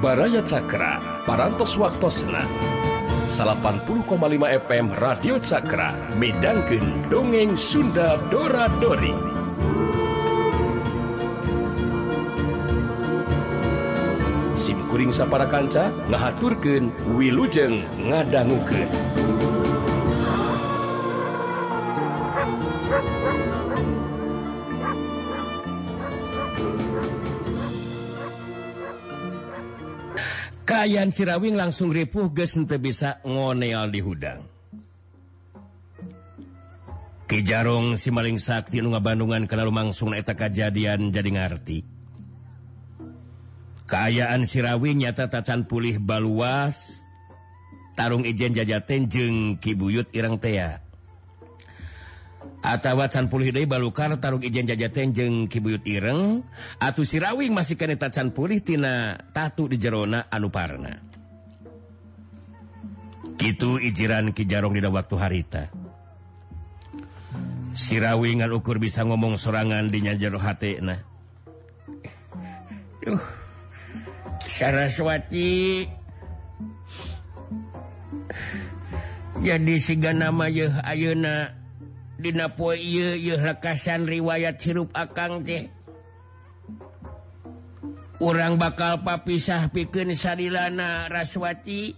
Baraya 0.00 0.40
Cakra 0.40 0.96
parantos 1.28 1.76
waktosna. 1.76 2.48
80,5 3.28 4.08
FM 4.48 4.96
Radio 4.96 5.36
Cakra 5.36 5.92
Medangken 6.16 7.04
dongeng 7.12 7.52
Sunda 7.52 8.16
Dora 8.32 8.64
Dori. 8.80 9.12
SIMkuring 14.56 15.12
sapara 15.12 15.44
kanca 15.44 15.92
ngahaturkeun 16.08 16.88
wilujeng 17.12 17.84
ngadangukeun. 18.00 19.09
Kaayaan 30.80 31.12
sirawing 31.12 31.60
langsung 31.60 31.92
ripuh 31.92 32.32
ge 32.32 32.48
bisa 32.80 33.20
ngoneal 33.20 33.92
di 33.92 34.00
hudang. 34.00 34.40
Ki 37.28 37.44
Jarong 37.44 38.00
si 38.00 38.08
maling 38.08 38.40
sakti 38.40 38.80
nu 38.80 38.96
ngabandungan 38.96 39.44
kana 39.44 39.68
langsung 39.68 40.16
eta 40.16 40.32
kajadian 40.32 41.12
jadi 41.12 41.36
ngarti. 41.36 41.84
Kaayaan 43.92 44.48
Sirawi 44.48 44.96
nyata 44.96 45.28
tacan 45.28 45.68
pulih 45.68 46.00
baluas, 46.00 47.04
tarung 47.92 48.24
ijen 48.24 48.56
jajaten 48.56 49.04
jeung 49.04 49.60
Ki 49.60 49.76
Buyut 49.76 50.08
Irang 50.16 50.40
Tea. 50.40 50.80
Atawacan 52.60 53.32
pulih 53.32 53.52
balukar 53.64 54.12
Tarung 54.20 54.44
Ijen 54.44 54.68
Jajatenjeng 54.68 55.48
Kibuyut 55.48 55.80
Ireng. 55.88 56.44
Atuh 56.76 57.08
sirawing 57.08 57.56
masih 57.56 57.80
kaneta 57.80 58.12
tacan 58.12 58.36
pulih 58.36 58.60
tina 58.60 59.16
tatu 59.32 59.64
di 59.64 59.80
Jerona 59.80 60.28
Anuparna 60.28 61.10
Kitu 63.40 63.80
ijiran 63.80 64.36
Kijarong 64.36 64.76
di 64.76 64.84
waktu 64.84 65.16
harita. 65.16 65.72
Sirawingan 67.70 68.50
ukur 68.50 68.82
bisa 68.82 69.06
ngomong 69.06 69.38
sorangan 69.38 69.86
di 69.86 70.02
jero 70.02 70.42
hatena 70.42 70.98
Duh 73.00 73.22
Saraswati 74.44 75.86
Jadi 79.40 79.74
siga 79.80 80.12
nama 80.12 80.50
yeuh 80.50 80.74
ayeuna 80.84 81.59
Dinapo 82.20 82.76
lekasan 82.76 84.04
riwayat 84.04 84.60
hirup 84.60 84.92
akang 84.92 85.40
teh. 85.40 85.72
Orang 88.20 88.60
bakal 88.60 89.00
papisah 89.00 89.72
piken 89.72 90.12
sadilana 90.12 91.08
Raswati. 91.08 91.96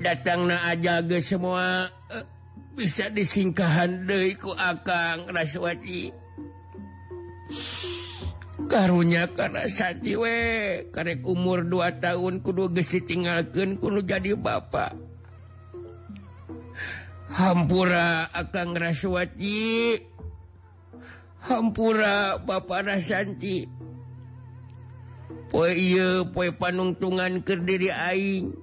Datang 0.00 0.48
na 0.48 0.72
geus 0.80 1.28
semua 1.28 1.84
eh, 2.08 2.24
bisa 2.72 3.12
disingkahan 3.12 4.08
Deiku 4.08 4.56
Akang 4.56 5.28
Raswati. 5.28 6.08
Karunya 8.64 9.28
karena 9.28 9.68
satiwe 9.68 10.36
karek 10.88 11.20
umur 11.28 11.68
2 11.68 12.00
tahun 12.00 12.40
kudu 12.40 12.72
gesi 12.72 13.04
tinggalkan 13.04 13.76
kudu 13.76 14.00
jadi 14.08 14.32
bapak 14.40 14.96
Hampura 17.34 18.30
akan 18.30 18.78
raswati 18.78 19.98
Hampura 21.44 22.38
Bapak 22.38 22.86
Rasanti. 22.86 23.66
Poi 25.50 25.98
poi 26.30 26.50
panungtungan 26.54 27.42
kediri 27.42 27.90
aing. 27.90 28.54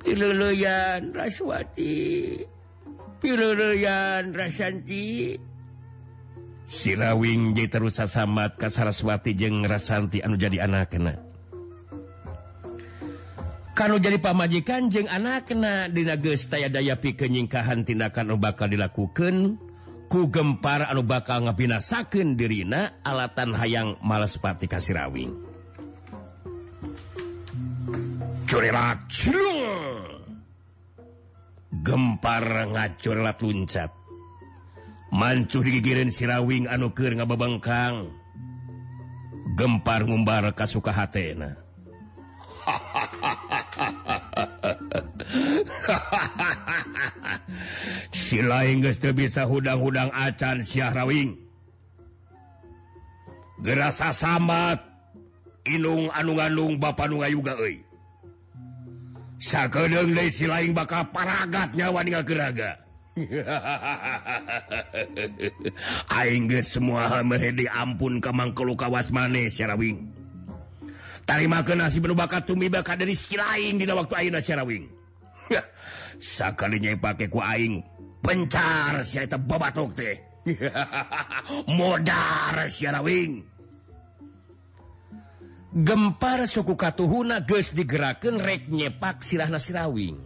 Piluyan 0.00 1.12
raswati. 1.12 2.40
Piluyan 3.20 4.32
Rasanti. 4.32 5.36
Sirawing 6.68 7.56
jadi 7.56 7.80
terus 7.80 7.96
samat 8.00 8.56
Kasaraswati 8.56 9.32
jeung 9.36 9.64
Rasanti 9.64 10.20
anu 10.20 10.36
jadi 10.36 10.64
anak 10.64 10.92
kena 10.92 11.27
kalau 13.78 14.02
jadi 14.02 14.18
pamajikan 14.18 14.90
jeng 14.90 15.06
anak 15.06 15.54
kena 15.54 15.86
dinagestaya 15.86 16.66
daya 16.66 16.98
pi 16.98 17.14
kenyingkahan 17.14 17.86
tindakan 17.86 18.34
anu 18.34 18.42
bakal 18.42 18.66
dilakukan 18.66 19.54
ku 20.10 20.26
gempar 20.34 20.90
anu 20.90 21.06
bakal 21.06 21.46
ngabinasaken 21.46 22.34
dirina 22.34 22.98
alatan 23.06 23.54
hayang 23.54 23.94
males 24.02 24.34
pati 24.34 24.66
kasirawing. 24.66 25.30
Gempar 31.78 32.44
ngacorelat 32.74 33.38
luncat. 33.38 33.94
Mancuh 35.14 35.62
digigirin 35.62 36.10
sirawing 36.10 36.66
anu 36.66 36.90
keur 36.90 37.14
gempar 39.54 40.02
ngumbar 40.02 40.50
kasuka 40.50 40.90
hatena 40.90 41.67
sila 48.28 48.64
bisa 49.12 49.44
hudang-hudang 49.48 50.10
acan 50.12 50.64
Syahrawing 50.64 51.36
gerasa 53.62 54.12
samat 54.12 54.88
Inung 55.68 56.08
anu-ganung 56.16 56.80
Bapakga 56.80 57.28
silain 60.32 60.72
bakal 60.72 61.04
paragat 61.12 61.76
nyawa 61.76 62.00
geraga 62.24 62.80
Inggris 66.30 66.70
semua 66.70 67.18
meredi 67.26 67.66
ampun 67.66 68.22
Kamangkelu 68.22 68.78
kawas 68.78 69.10
maneh 69.10 69.50
Syahrawing 69.50 70.06
tarima 71.28 71.60
ke 71.60 71.76
nasi 71.76 72.00
bakat 72.00 72.48
tumi 72.48 72.72
bakat 72.72 73.04
dari 73.04 73.12
silain 73.12 73.76
di 73.76 73.84
waktu 73.84 74.14
Aina 74.16 74.40
Syahrawing 74.40 74.97
sakalinya 76.20 76.92
pakai 76.98 77.28
kuing 77.30 77.84
pencar 78.24 79.04
babatuk 79.44 79.94
teh. 79.94 80.16
Modar 81.78 82.72
siarawing 82.72 83.44
gempar 85.68 86.48
suku 86.48 86.72
Katuhuna 86.72 87.44
guys 87.44 87.76
digerakan 87.76 88.40
rek 88.40 88.72
nyepak 88.72 89.20
silahna 89.20 89.60
sirawing 89.60 90.16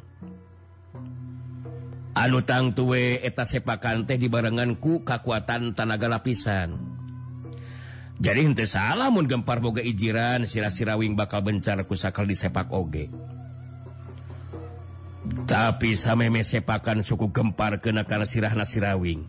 anu 2.12 2.44
tang 2.44 2.76
tuwe 2.76 3.20
eta 3.24 3.42
sepakan 3.42 4.04
teh 4.04 4.20
dibarenganku 4.20 5.04
kekuatan 5.04 5.72
tanaga 5.72 6.08
lapisan. 6.08 6.76
Jadi 8.22 8.38
hente 8.46 8.70
salah 8.70 9.10
mun 9.10 9.26
gempar 9.26 9.58
boga 9.58 9.82
ijiran 9.82 10.46
sirah 10.46 10.70
sirawing 10.70 11.18
bakal 11.18 11.42
bencar 11.42 11.82
kusakal 11.88 12.22
di 12.22 12.38
sepak 12.38 12.70
oge. 12.70 13.10
tapi 15.48 15.96
sameme 15.96 16.44
sepakan 16.44 17.00
suku 17.00 17.32
gempar 17.32 17.80
kenakan 17.80 18.24
sirahna 18.28 18.64
sirawing. 18.66 19.24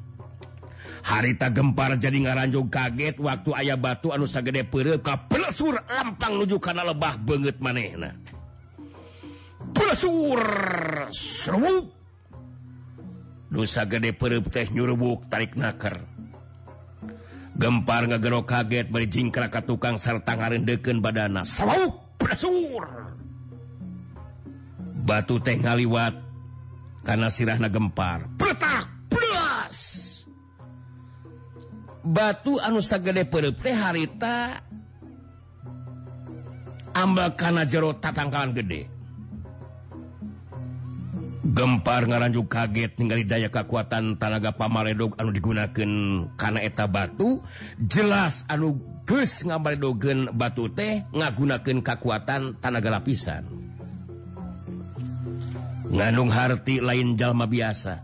Harita 1.03 1.51
gempar 1.51 1.99
jadi 1.99 2.15
ngaranjung 2.15 2.71
kaget 2.71 3.19
waktu 3.19 3.51
ayah 3.59 3.75
batu 3.75 4.15
anu 4.15 4.23
sagede 4.23 4.63
pereka 4.63 5.27
pelesur 5.27 5.75
lampang 5.75 6.39
nuju 6.39 6.55
karena 6.63 6.87
lebah 6.87 7.19
banget 7.19 7.59
manehna. 7.59 8.15
Pelesur 9.75 10.39
serwuk. 11.11 11.91
Dosa 13.51 13.85
gede 13.85 14.15
perep 14.15 14.47
teh 14.49 14.65
nyurubuk 14.71 15.27
tarik 15.29 15.59
naker 15.59 16.13
gempar 17.53 18.09
ngegero 18.09 18.43
kaget 18.49 18.89
beri 18.89 19.05
jingkrak 19.05 19.53
ke 19.53 19.61
tukang 19.61 19.97
serta 20.01 20.33
ngarendeken 20.33 20.99
badana. 20.99 21.45
Serwuk 21.45 22.17
pelesur. 22.17 22.85
batu 25.03 25.37
teh 25.43 25.59
ngaliwat 25.59 26.15
karena 27.03 27.27
sirahna 27.27 27.67
gempar. 27.67 28.23
Pertak 28.39 28.87
plus 29.11 29.77
batu 32.03 32.59
anu 32.59 32.79
sagede 32.79 33.27
perup 33.27 33.59
teh 33.59 33.75
harita 33.75 34.63
ambal 36.95 37.35
karena 37.35 37.67
jero 37.67 37.95
tatangkalan 37.99 38.55
gede. 38.55 38.91
Gempar 41.43 42.07
ngaranju 42.07 42.49
kaget 42.49 42.97
ningali 42.97 43.27
daya 43.27 43.51
kekuatan 43.51 44.17
tanaga 44.17 44.55
pamaredog 44.55 45.13
anu 45.19 45.29
digunakan 45.29 45.91
karena 46.39 46.59
eta 46.63 46.87
batu 46.87 47.43
jelas 47.77 48.47
anu 48.47 48.79
ges 49.03 49.43
ngabaredogen 49.43 50.31
batu 50.33 50.71
teh 50.71 51.03
ngagunakan 51.11 51.83
kekuatan 51.83 52.57
tanaga 52.63 52.89
lapisan. 52.95 53.72
ngandung 55.93 56.33
harti 56.33 56.81
lain 56.81 57.13
jalma 57.13 57.45
biasa. 57.45 58.01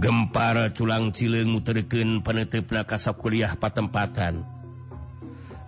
Gempar 0.00 0.72
culang 0.72 1.12
cileng 1.12 1.50
muterken 1.50 2.22
penetepna 2.22 2.86
kasap 2.86 3.18
kuliah 3.20 3.52
patempatan. 3.58 4.46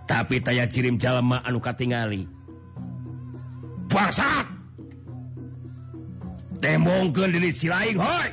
Tapi 0.07 0.41
taya 0.41 0.65
kirim 0.65 0.97
jalma 0.97 1.43
anu 1.43 1.59
katingali. 1.59 2.25
Bangsat! 3.91 4.47
Ke 6.63 6.79
diri 7.27 7.51
si 7.51 7.67
lain 7.67 7.99
hoi! 7.99 8.29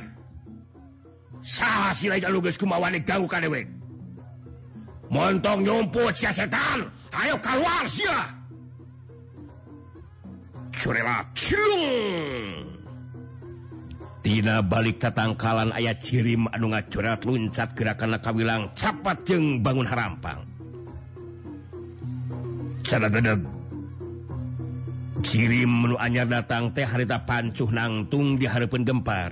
Saha 1.43 1.91
si 1.91 2.07
lain 2.07 2.23
anu 2.23 2.39
geus 2.39 2.55
kumawa 2.57 2.87
ganggu 2.89 3.27
ka 3.27 3.43
montong 5.11 5.67
nyumput 5.67 6.15
si 6.15 6.25
setan! 6.31 6.87
Ayo 7.11 7.35
keluar 7.43 7.83
sia! 7.85 8.40
Tina 14.21 14.65
balik 14.65 14.97
tatangkalan 14.97 15.69
ayat 15.77 16.01
cirim 16.01 16.49
anu 16.49 16.73
ngacurat 16.73 17.21
luncat 17.21 17.77
gerakan 17.77 18.17
kawilang 18.17 18.73
capat 18.73 19.21
jeng 19.21 19.61
bangun 19.61 19.85
harampang. 19.85 20.41
Cadadadad. 22.81 23.45
Cirim 25.21 25.69
menu 25.69 26.01
anyar 26.01 26.25
datang 26.25 26.73
teh 26.73 26.81
harita 26.81 27.21
pancuh 27.29 27.69
nangtung 27.69 28.41
di 28.41 28.49
harapan 28.49 28.81
gempar. 28.81 29.31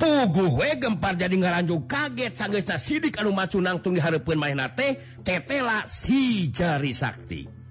Puguh 0.00 0.64
we 0.64 0.80
gempar 0.80 1.12
jadi 1.20 1.36
ngaranjuk 1.36 1.84
kaget 1.84 2.32
sanggesta 2.32 2.80
sidik 2.80 3.20
anu 3.20 3.36
macu 3.36 3.60
nangtung 3.60 3.92
di 3.92 4.00
harapan 4.00 4.40
maena 4.40 4.72
teh 4.72 4.96
tetela 5.20 5.84
si 5.84 6.48
jari 6.48 6.92
sakti. 6.96 7.63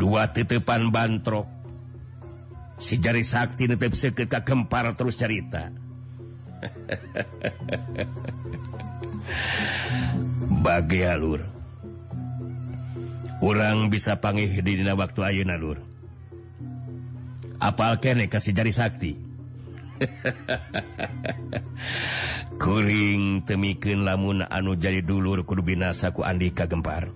dua 0.00 0.32
tetepan 0.32 0.88
bantrok. 0.88 1.44
Si 2.80 2.96
jari 2.96 3.20
Sakti 3.20 3.68
netep 3.68 3.92
seketka 3.92 4.40
kempar 4.40 4.96
terus 4.96 5.20
cerita 5.20 5.68
bagi 10.64 11.04
alur. 11.04 11.44
Orang 13.44 13.92
bisa 13.92 14.16
pangih 14.16 14.64
di 14.64 14.80
dina 14.80 14.96
waktu 14.96 15.20
ayeuna 15.20 15.60
lur. 15.60 15.76
Apal 17.60 18.00
kene 18.00 18.32
kasih 18.32 18.56
jari 18.56 18.72
Sakti? 18.72 19.12
Kuring 22.60 23.44
temikin 23.44 24.08
lamun 24.08 24.40
anu 24.44 24.76
jadi 24.76 25.00
dulur 25.04 25.44
kudu 25.44 25.62
binasa 25.64 26.12
ku 26.16 26.24
Andika 26.24 26.64
gempar. 26.64 27.12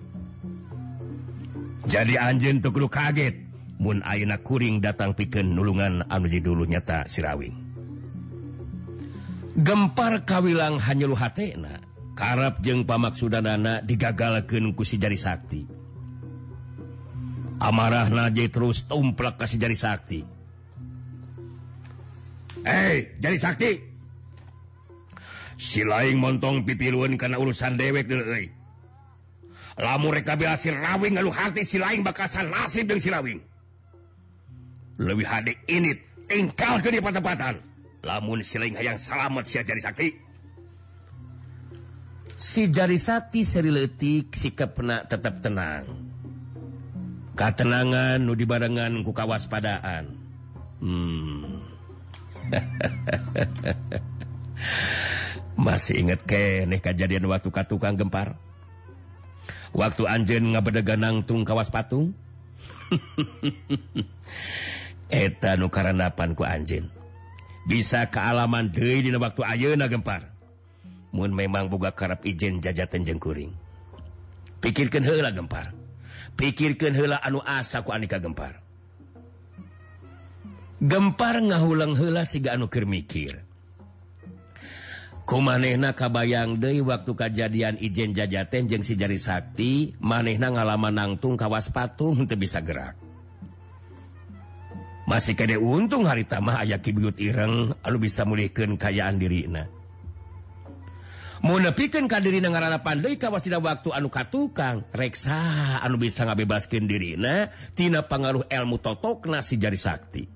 jadi 1.85 2.13
anj 2.19 2.61
kudu 2.61 2.89
kaget. 2.89 3.45
Mun 3.75 3.99
Auna 4.07 4.39
Kuring 4.39 4.79
datang 4.79 5.11
piken 5.11 5.51
nulungan 5.51 6.07
anuji 6.07 6.39
dulu 6.39 6.63
nyata 6.63 7.03
Sirawing. 7.03 7.51
Gempar 9.59 10.23
kawilang 10.23 10.79
hanyulu 10.79 11.15
hatna 11.15 11.83
Karab 12.15 12.63
jeung 12.63 12.87
pamaksudanana 12.87 13.83
digagalken 13.83 14.71
kusi 14.71 14.95
jari 14.95 15.19
Sakti. 15.19 15.67
Amarah 17.59 18.07
Naje 18.07 18.47
terus 18.47 18.87
tumplak 18.87 19.35
kasih 19.35 19.59
jari 19.59 19.75
Sakti. 19.75 20.23
Hei 22.63 23.19
jadi 23.19 23.35
Sakti! 23.35 23.71
Silaing 25.59 26.19
montong 26.19 26.63
pipiluun 26.63 27.19
karena 27.19 27.35
urusan 27.39 27.75
dewek 27.75 28.07
dari 28.07 28.47
lamu 29.75 30.11
rekabilasi 30.11 30.71
rawing 30.71 31.19
lalu 31.19 31.31
hati 31.31 31.67
silain 31.67 32.03
bakasan 32.03 32.47
nasib 32.51 32.87
dan 32.87 32.99
silawing 32.99 33.39
lebih 34.95 35.27
HD 35.27 35.51
ini 35.67 35.91
tinggal 36.25 36.79
ke 36.79 36.89
di 36.91 37.03
patempatan 37.03 37.75
lamun 38.05 38.45
siling 38.45 38.77
hayang 38.77 39.01
selamat 39.01 39.43
si 39.49 39.57
jari 39.65 39.81
sakti. 39.81 40.13
Si 42.37 42.69
jari 42.69 43.01
sakti 43.01 43.41
seri 43.41 43.73
letik 43.73 44.29
sikap 44.29 44.77
pena 44.77 45.01
tetap 45.01 45.41
tenang. 45.41 45.89
Katenangan 47.33 48.21
nu 48.21 48.37
dibarengan 48.37 49.01
ku 49.01 49.11
kawaspadaan. 49.11 50.05
Hmm. 50.79 51.65
masih 55.65 56.05
inget 56.05 56.21
ke 56.27 56.69
nih 56.69 56.77
kejadian 56.77 57.25
waktu 57.25 57.49
katukang 57.49 57.97
gempar? 57.97 58.37
waktu 59.75 60.07
Anjen 60.07 60.55
ngabeda 60.55 60.81
ganangtung 60.81 61.43
kawas 61.43 61.67
patung? 61.67 62.15
Eta 65.11 65.59
nukaranapan 65.59 66.31
ku 66.33 66.47
Anjen 66.47 66.95
bisa 67.65 68.05
kealaman 68.13 68.69
De 68.69 69.01
di 69.01 69.09
waktu 69.11 69.41
Ayeuna 69.41 69.89
gempar. 69.89 70.29
Mun 71.11 71.33
memang 71.33 71.67
buka 71.67 71.91
karep 71.91 72.21
izin 72.23 72.61
jajatan 72.61 73.01
jengkuring. 73.01 73.51
Pikirkan 74.61 75.01
hela 75.01 75.33
gempar. 75.33 75.73
Pikirkan 76.37 76.93
hela 76.93 77.17
anu 77.25 77.41
asa 77.41 77.81
ku 77.81 77.89
Anika 77.89 78.21
gempar. 78.21 78.61
Gempar 80.77 81.39
ngahulang 81.39 81.95
hela 81.97 82.27
siga 82.27 82.53
anu 82.53 82.67
keur 82.69 82.85
mikir. 82.85 83.44
manehna 85.33 85.97
kabayang 85.97 86.61
De 86.61 86.77
waktu 86.85 87.11
kejadian 87.17 87.81
Ijen 87.81 88.13
jajaten 88.13 88.69
jeng 88.69 88.85
si 88.85 88.93
jari 88.93 89.17
Sakti 89.17 89.97
manehna 89.97 90.53
ngalaman 90.53 90.93
nangtung 90.93 91.33
kawas 91.33 91.73
patung 91.73 92.21
untuk 92.21 92.37
bisa 92.37 92.61
gerak. 92.61 92.93
Masih 95.09 95.37
kede 95.37 95.57
untung 95.57 96.05
hari 96.05 96.25
tamah 96.25 96.61
aya 96.61 96.81
kibut 96.81 97.17
ireng 97.17 97.73
lalu 97.85 97.97
bisa 98.09 98.25
mulihkan 98.25 98.77
kayaan 98.77 99.17
dirina. 99.17 99.65
Mau 101.45 101.61
nepikan 101.61 102.09
kadirina 102.09 102.49
ngarana 102.49 102.81
kawas 102.81 103.45
tidak 103.45 103.61
waktu 103.61 103.93
anu 103.93 104.09
katukang 104.09 104.81
reksa 104.89 105.77
anu 105.81 106.01
bisa 106.01 106.25
ngabebaskan 106.25 106.89
dirina 106.89 107.53
tina 107.77 108.01
pengaruh 108.01 108.49
ilmu 108.49 108.81
totokna 108.81 109.45
si 109.45 109.61
jari 109.61 109.77
Sakti. 109.77 110.34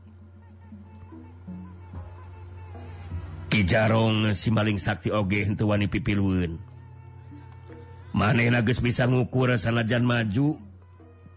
Kijarong 3.50 4.38
si 4.38 4.54
maling 4.54 4.78
Sakti 4.78 5.10
Oge 5.10 5.44
pipil 5.90 6.22
maneh 8.10 8.50
nages 8.50 8.81
bisa 8.81 9.06
ngukur 9.06 9.54
sanajan 9.57 10.06
maju 10.06 10.57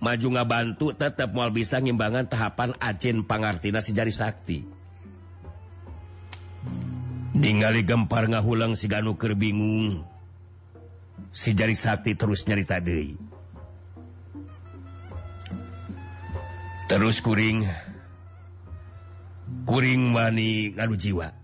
maju 0.01 0.29
nga 0.37 0.45
bantu 0.45 0.87
tetap 0.93 1.33
mau 1.33 1.49
bisa 1.49 1.81
ngimbangan 1.81 2.29
tahapan 2.29 2.77
Acen 2.81 3.25
Pangartina 3.25 3.81
sejari 3.81 4.13
Sakti. 4.13 4.61
Ningali 7.37 7.85
gempar 7.85 8.29
ngahulang 8.29 8.77
si 8.77 8.89
ganuker 8.89 9.33
bingung 9.33 10.13
sijari 11.33 11.73
Sakti 11.73 12.13
terus 12.13 12.45
nyari 12.45 12.65
tadi 12.69 13.17
terus 16.93 17.25
kuring 17.25 17.65
kuring 19.65 20.13
mani 20.13 20.77
ngadu 20.77 20.93
jiwa 20.93 21.42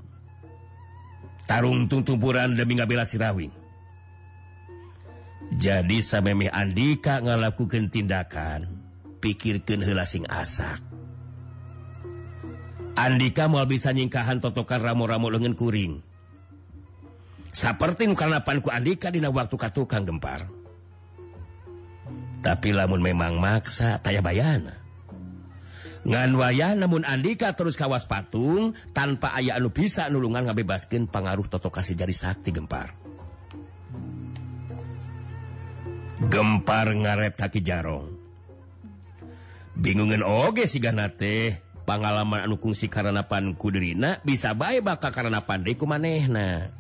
tarung 1.49 1.89
tumpuran 1.89 2.53
demi 2.53 2.77
ngabela 2.77 3.09
sirawing 3.09 3.51
jadi 5.57 6.05
sampai 6.05 6.53
Andika 6.53 7.25
ngalakukan 7.25 7.89
tindakan 7.89 8.69
pikirkan 9.19 9.81
helasing 9.83 10.29
asak. 10.29 10.79
Andika 12.99 13.47
mau 13.47 13.63
bisa 13.65 13.95
nyingkahan 13.95 14.43
totokan 14.43 14.83
ramo-ramo 14.83 15.31
lengan 15.31 15.55
kuring. 15.55 16.03
Seperti 17.55 18.11
karenapanku 18.11 18.69
Andika 18.69 19.09
dina 19.09 19.31
waktu 19.31 19.55
katukang 19.55 20.05
gempar. 20.05 20.51
Tapi 22.39 22.71
lamun 22.71 23.03
memang 23.03 23.39
maksa 23.39 23.99
taya 23.99 24.23
bayana. 24.23 24.79
ngan 26.07 26.31
waya 26.39 26.79
namun 26.79 27.03
Andika 27.03 27.55
terus 27.57 27.75
kawas 27.75 28.07
patung 28.07 28.77
tanpa 28.95 29.35
aya 29.35 29.59
anu 29.59 29.75
bisa 29.75 30.07
nulungan 30.07 30.47
ngabebaskan 30.47 31.11
pengaruh 31.11 31.47
Toto 31.51 31.73
kasih 31.73 31.99
jari 31.99 32.15
sakti 32.15 32.55
gempar. 32.55 32.95
Gempar 36.19 36.87
ngaret 36.91 37.35
kaki 37.39 37.63
jarong. 37.63 38.11
Bingungan 39.79 40.27
oge 40.27 40.67
si 40.67 40.83
ganate 40.83 41.63
pengalaman 41.87 42.45
anu 42.45 42.59
kungsi 42.59 42.91
karanapan 42.91 43.55
kuderina 43.55 44.19
bisa 44.27 44.53
baik 44.53 44.83
bakal 44.83 45.15
karena 45.15 45.47
pandai 45.47 45.79
manehna 45.79 46.75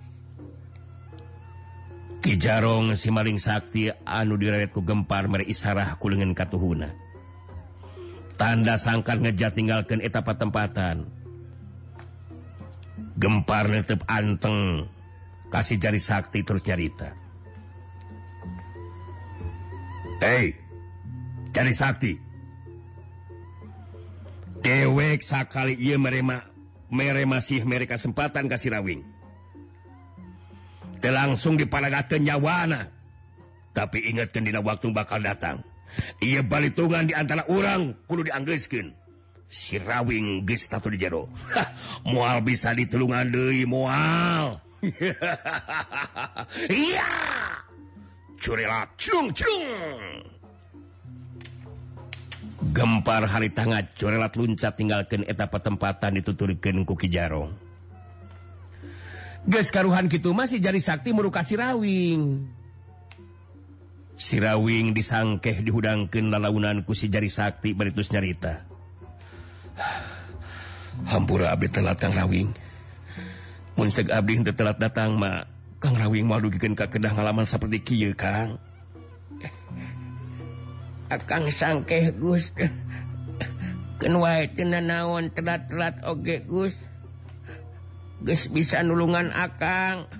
Ki 2.18 2.34
jarong 2.34 2.98
si 2.98 3.14
maling 3.14 3.38
sakti 3.38 3.86
anu 4.02 4.34
diretku 4.34 4.82
gempar 4.82 5.30
mere 5.30 5.46
isarah 5.46 5.94
kulengan 6.02 6.34
katuhuna. 6.34 7.07
Tanda 8.38 8.78
sangkan 8.78 9.26
ngejat 9.26 9.52
tinggalkan 9.58 10.00
etapa 10.00 10.38
tempatan 10.38 11.10
gempar 13.18 13.66
netep 13.66 14.00
anteng. 14.06 14.86
Kasih 15.48 15.80
jari 15.80 15.96
sakti 15.96 16.44
terus 16.44 16.60
nyarita. 16.60 17.08
Hei 20.20 20.52
cari 21.56 21.72
Sakti. 21.72 22.12
Dewek 24.60 25.24
sakali 25.24 25.78
ia 25.78 25.96
merema 25.96 26.44
mere 26.92 27.24
masih 27.24 27.64
mereka 27.64 27.96
kesempatan 27.96 28.50
kasih 28.50 28.76
rawing. 28.76 29.02
Langsung 31.00 31.56
dipalaga 31.56 32.04
kenyawana 32.04 32.92
tapi 33.72 34.10
ingatkan 34.10 34.44
di 34.44 34.52
waktu 34.52 34.90
bakal 34.90 35.22
datang 35.22 35.62
ia 36.22 36.42
balitungan 36.42 37.08
diantara 37.08 37.48
orang. 37.50 37.94
Perlu 38.06 38.26
dianggeskin 38.26 38.94
sirawing 39.48 40.44
gestatu 40.44 40.92
di 40.92 41.00
jero. 41.00 41.26
Mual 42.04 42.44
bisa 42.44 42.76
ditelungan 42.76 43.32
Dewi 43.32 43.64
mual 43.64 44.60
iya. 46.70 47.10
Curila 48.38 48.86
cung 48.94 49.34
cung 49.34 49.66
gempar 52.70 53.26
hari 53.26 53.50
tangan 53.50 53.82
curelat 53.98 54.34
luncat 54.38 54.78
tinggalkan 54.78 55.26
etapa 55.26 55.58
tempatan 55.58 56.18
dituturkan 56.22 56.86
kuki 56.86 57.10
jarong 57.10 57.50
Ges 59.48 59.72
karuhan 59.72 60.06
gitu 60.12 60.36
masih 60.36 60.60
jari 60.60 60.76
sakti 60.76 61.08
meruka 61.16 61.40
sirawing. 61.40 62.44
sirawing 64.18 64.98
disangkeh 64.98 65.62
dihudangkan 65.62 66.34
lalaunan 66.34 66.82
kusi 66.82 67.06
jari 67.06 67.30
sakti 67.30 67.70
beritus 67.70 68.10
nyarita. 68.10 68.66
Hampura 71.14 71.54
abdi 71.54 71.70
telat 71.70 72.02
kang 72.02 72.10
rawing. 72.10 72.50
Mun 73.78 73.94
seg 73.94 74.10
abdi 74.10 74.42
henteu 74.42 74.58
telat 74.58 74.82
datang 74.82 75.14
ma 75.14 75.46
kang 75.78 75.94
rawing 75.94 76.26
moal 76.26 76.42
dugikeun 76.42 76.74
ka 76.74 76.90
kedah 76.90 77.14
ngalaman 77.14 77.46
saperti 77.46 77.78
kieu 77.86 78.12
kang. 78.18 78.58
Akang 81.14 81.48
sangkeh 81.48 82.10
Gus. 82.18 82.50
Keun 84.02 84.18
wae 84.18 84.50
teu 84.50 84.66
naon 84.66 85.30
telat-telat 85.30 86.02
oge 86.04 86.42
Gus. 86.42 86.74
Geus 88.26 88.50
bisa 88.50 88.82
nulungan 88.82 89.30
akang. 89.30 90.10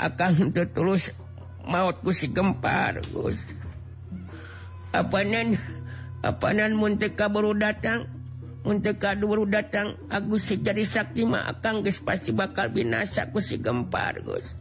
Akang 0.00 0.34
henteu 0.40 0.64
tulus 0.72 1.12
mautku 1.66 2.10
si 2.10 2.30
gempar 2.30 2.98
Gus. 3.10 3.38
Apanan 4.92 5.56
apaan 6.20 6.76
munteka 6.76 7.32
baru 7.32 7.56
datang? 7.56 8.06
Munteka 8.62 9.18
baru 9.18 9.42
datang 9.42 9.98
Agus 10.06 10.46
si 10.46 10.62
jadi 10.62 10.86
sakti 10.86 11.26
mah 11.26 11.50
akan 11.50 11.82
guys 11.82 11.98
pasti 11.98 12.30
bakal 12.30 12.70
binasa 12.70 13.26
ku 13.34 13.42
si 13.42 13.58
gempar 13.58 14.22
Gus. 14.22 14.54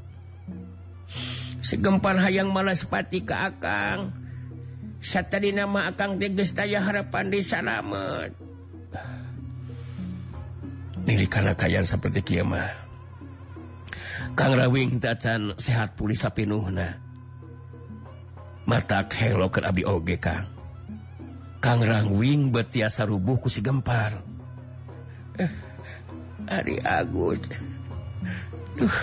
Si 1.62 1.78
gempar 1.78 2.18
hayang 2.18 2.50
malas 2.50 2.82
pati 2.88 3.22
ke 3.22 3.36
akang. 3.36 4.10
Satadi 5.02 5.54
nama 5.54 5.90
akang 5.90 6.18
teges 6.22 6.54
taya 6.54 6.82
harapan 6.82 7.30
di 7.30 7.42
salamet. 7.42 8.34
Nili 11.02 11.26
karena 11.26 11.58
kayaan 11.58 11.90
seperti 11.90 12.22
kiamah 12.22 12.91
Kang 14.32 14.54
Rawing 14.56 14.98
tacan 14.98 15.52
sehat 15.60 16.00
pulih 16.00 16.16
sapinuhna. 16.16 16.96
Matak 18.64 19.12
helo 19.20 19.52
ke 19.52 19.60
Abi 19.60 19.84
oge 19.84 20.16
Kang. 20.16 20.48
Kangrangwing 21.62 22.50
betiasa 22.50 23.06
rubuhku 23.06 23.46
si 23.46 23.62
gempar. 23.62 24.18
Eh, 25.38 25.52
Ari 26.50 26.82
Agus 26.82 27.40
Duh 28.76 28.98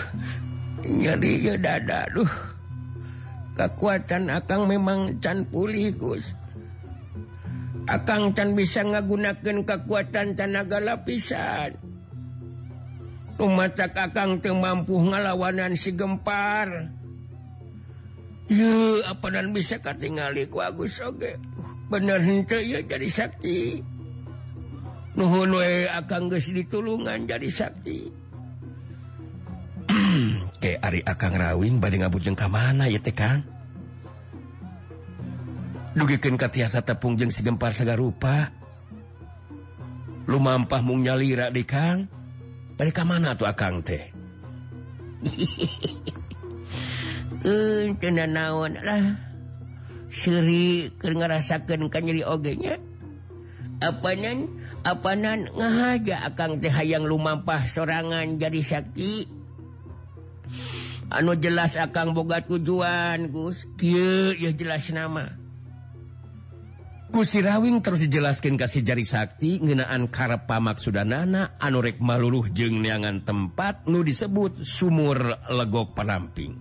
jadi 0.83 1.55
dada 1.55 2.09
Duh. 2.11 2.31
Kekuatan 3.55 4.31
akang 4.31 4.67
memang 4.71 5.19
can 5.19 5.43
pulih 5.47 5.91
Gus. 5.95 6.35
Akang 7.91 8.31
can 8.31 8.55
bisa 8.55 8.83
ngagunakan 8.83 9.67
kekuatan 9.67 10.35
tanaga 10.39 10.79
lapisan. 10.79 11.75
mata 13.47 13.87
kakang 13.87 14.43
ke 14.43 14.51
mampu 14.51 14.99
ngalawanan 14.99 15.79
si 15.79 15.95
gempar. 15.95 16.91
Yuh, 18.49 19.05
apa 19.05 19.29
dan 19.29 19.53
bisa 19.53 19.77
katingali 19.79 20.49
ku 20.49 20.59
Agus 20.59 20.99
oge? 20.99 21.37
Uh, 21.55 21.71
bener 21.93 22.19
ya 22.49 22.81
jadi 22.81 23.07
sakti. 23.07 23.79
Nuhun 25.13 25.53
we 25.53 25.85
akang 25.85 26.27
geus 26.27 26.49
ditulungan 26.49 27.29
jadi 27.29 27.47
sakti. 27.47 28.09
Ke 30.61 30.81
ari 30.81 30.99
akang 31.05 31.37
rawing 31.37 31.77
bade 31.77 32.01
ngabujeng 32.01 32.35
ka 32.35 32.49
mana 32.49 32.89
ya 32.89 32.99
teh 32.99 33.13
Kang? 33.13 33.45
Dugikeun 35.93 36.37
ka 36.37 36.49
tiasa 36.49 36.85
tepung 36.85 37.17
jeung 37.17 37.33
si 37.33 37.41
gempar 37.41 37.73
sagarupa 37.73 38.53
lumampah 40.29 40.81
mung 40.85 41.01
nyalira 41.01 41.49
di 41.49 41.65
Kang. 41.65 42.18
mereka 42.79 43.03
mana 43.03 43.35
tuh 43.35 43.51
Akang 43.51 43.83
teh? 43.83 44.01
Eh, 47.39 47.95
Naonlah 47.95 49.15
Siri 50.11 50.91
ke 50.99 51.07
ngarasakeun 51.07 51.87
kan 51.87 52.03
nyeri 52.03 52.27
ogenya 52.27 52.75
Apanan 53.79 54.51
apanan 54.83 55.47
ngahaja 55.55 56.27
akan 56.27 56.59
teh 56.59 56.67
hayang 56.67 57.07
lumampah 57.07 57.63
sorangan 57.63 58.35
jadi 58.35 58.59
Sakti 58.59 59.39
anu 61.09 61.33
jelas 61.37 61.75
akan 61.75 62.13
boga 62.13 62.43
tujuan 62.45 63.33
Gus. 63.33 63.65
Kieu 63.77 64.37
ya 64.37 64.53
jelas 64.53 64.89
nama. 64.93 65.33
sirawing 67.09 67.81
terus 67.81 68.05
dijelaskan 68.05 68.55
kasih 68.55 68.85
jari 68.85 69.03
sakti 69.03 69.57
ngenaan 69.59 70.07
karep 70.13 70.45
anu 70.49 71.77
rek 71.81 71.97
maluluh 71.97 72.45
jeung 72.53 72.79
neangan 72.79 73.25
tempat 73.25 73.89
nu 73.89 74.05
disebut 74.05 74.61
sumur 74.61 75.17
legok 75.49 75.97
penamping. 75.97 76.53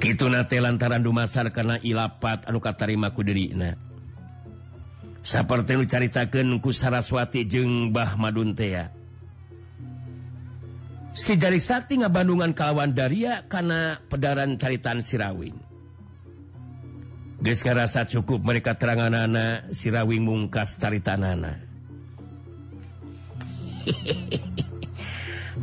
Kituna 0.00 0.48
lantaran 0.48 1.04
dumasar 1.04 1.52
karena 1.52 1.76
ilapat 1.78 2.48
anu 2.48 2.58
katarima 2.58 3.12
kuderina 3.12 3.76
seperti 5.20 5.76
lu 5.76 5.84
caritakan 5.84 6.56
ku 6.64 6.72
Saraswati 6.72 7.44
jeng 7.44 7.92
Bah 7.92 8.16
Maduntea 8.16 8.88
si 11.12 11.36
jari 11.36 11.60
sakti 11.60 12.00
ngabandungan 12.00 12.56
kalawan 12.56 12.96
Daria 12.96 13.44
karena 13.44 14.00
pedaran 14.08 14.56
caritan 14.56 15.04
sirawing. 15.04 15.69
Geska 17.40 17.72
rasa 17.72 18.04
cukup 18.04 18.44
mereka 18.44 18.76
terangan 18.76 19.16
anak 19.16 19.72
sirawing 19.72 20.28
mungkas 20.28 20.76
tari 20.76 21.00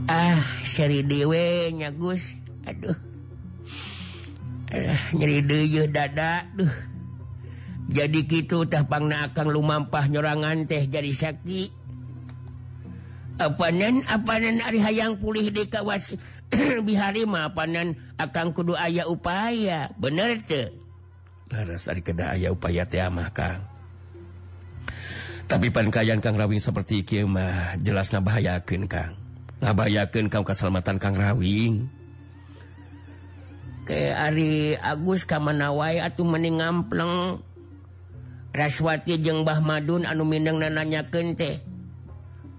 ah, 0.10 0.42
seri 0.66 1.06
dewe 1.06 1.70
nyagus. 1.70 2.34
Aduh. 2.66 2.98
Aduh, 4.74 5.02
nyeri 5.22 5.46
deyuh 5.46 5.86
dada. 5.86 6.50
Duh. 6.58 6.74
Jadi 7.94 8.26
gitu 8.26 8.66
tapang 8.66 9.06
na 9.08 9.32
akang 9.32 9.48
lumampah 9.48 10.12
nyorangan 10.12 10.66
teh 10.66 10.90
jadi 10.90 11.14
sakti. 11.14 11.70
apanen 13.38 14.02
apanen 14.10 14.66
ari 14.66 14.82
hayang 14.82 15.22
pulih 15.22 15.54
di 15.54 15.70
kawas 15.70 16.18
biharima 16.90 17.54
apanan 17.54 17.94
akang 18.18 18.50
kudu 18.50 18.74
aya 18.74 19.06
upaya. 19.06 19.94
Bener 20.02 20.42
tuh. 20.42 20.87
aya 21.52 22.50
upaya 22.52 22.84
maka 23.08 23.64
tapi 25.48 25.72
pankaian 25.72 26.20
Kang 26.20 26.36
Rawing 26.36 26.60
seperti 26.60 27.08
mah 27.24 27.80
jelas 27.80 28.12
ngabahayaken 28.12 28.84
Kang. 28.92 29.16
Ngabahayakeun 29.64 30.28
kaum 30.28 30.44
keselamatan 30.44 31.00
Kang 31.00 31.16
Rawing. 31.16 31.88
Ke 33.88 34.12
Ari 34.12 34.76
Agus 34.76 35.24
wae 35.24 36.04
atau 36.04 36.28
meni 36.28 36.52
ngampleng. 36.52 37.40
Raswati 38.52 39.24
jeung 39.24 39.48
Bah 39.48 39.64
Madun 39.64 40.04
anu 40.04 40.28
mindeng 40.28 40.60
nanyakeun 40.60 41.40
teh. 41.40 41.64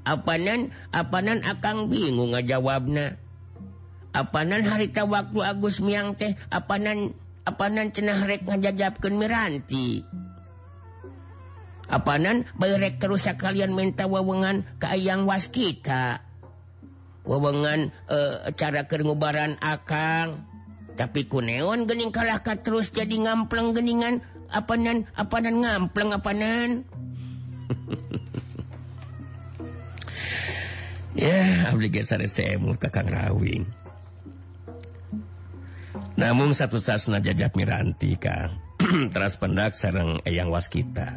Apanan 0.09 0.73
apanan 0.89 1.45
akang 1.45 1.93
bingung 1.93 2.33
ngajawabna. 2.33 3.21
Apanan 4.17 4.65
harita 4.65 5.05
waktu 5.05 5.45
Agus 5.45 5.85
miang 5.85 6.17
teh 6.17 6.33
apanan 6.49 7.13
apanan 7.49 7.89
cenarek 7.97 8.45
ngajajabkan 8.45 9.17
miranti 9.17 10.05
apanan 11.89 12.45
berek 12.61 13.01
terusak 13.01 13.41
kalian 13.41 13.73
minta 13.73 14.05
wewengan 14.05 14.69
keang 14.77 15.25
was 15.25 15.49
kita? 15.49 16.21
Wewengan 17.25 17.93
e, 18.09 18.19
cara 18.57 18.85
kengubaran 18.89 19.57
akang. 19.61 20.45
Tapi 20.97 21.29
kuneon 21.31 21.87
gening 21.87 22.11
kalahkah 22.13 22.59
terus 22.61 22.91
jadi 22.93 23.17
ngampleng 23.23 23.71
geningan 23.73 24.21
apanan 24.51 25.07
apanan 25.15 25.61
ngampleng 25.63 26.11
apanan 26.11 26.83
ya 31.15 31.69
yeah, 31.69 31.87
geser 31.93 32.25
saya 32.27 32.59
muka 32.59 32.89
Rawing. 32.91 33.63
namun 36.19 36.51
satu 36.51 36.83
sasna 36.83 37.23
jajak 37.23 37.55
miranti 37.55 38.19
Kang. 38.19 38.59
Teras 39.15 39.39
pendak 39.39 39.79
sarang 39.79 40.19
eyang 40.27 40.51
waskita. 40.51 41.15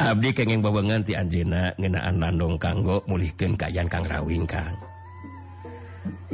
Abdi 0.00 0.34
kenging 0.34 0.64
babangan 0.64 1.06
ti 1.06 1.14
Anjena 1.14 1.70
ngenaan 1.78 2.18
landong 2.18 2.56
kanggo 2.58 3.06
mulihkeun 3.06 3.54
kayan 3.54 3.86
Kang 3.86 4.02
Rawing 4.02 4.48
Kang. 4.50 4.74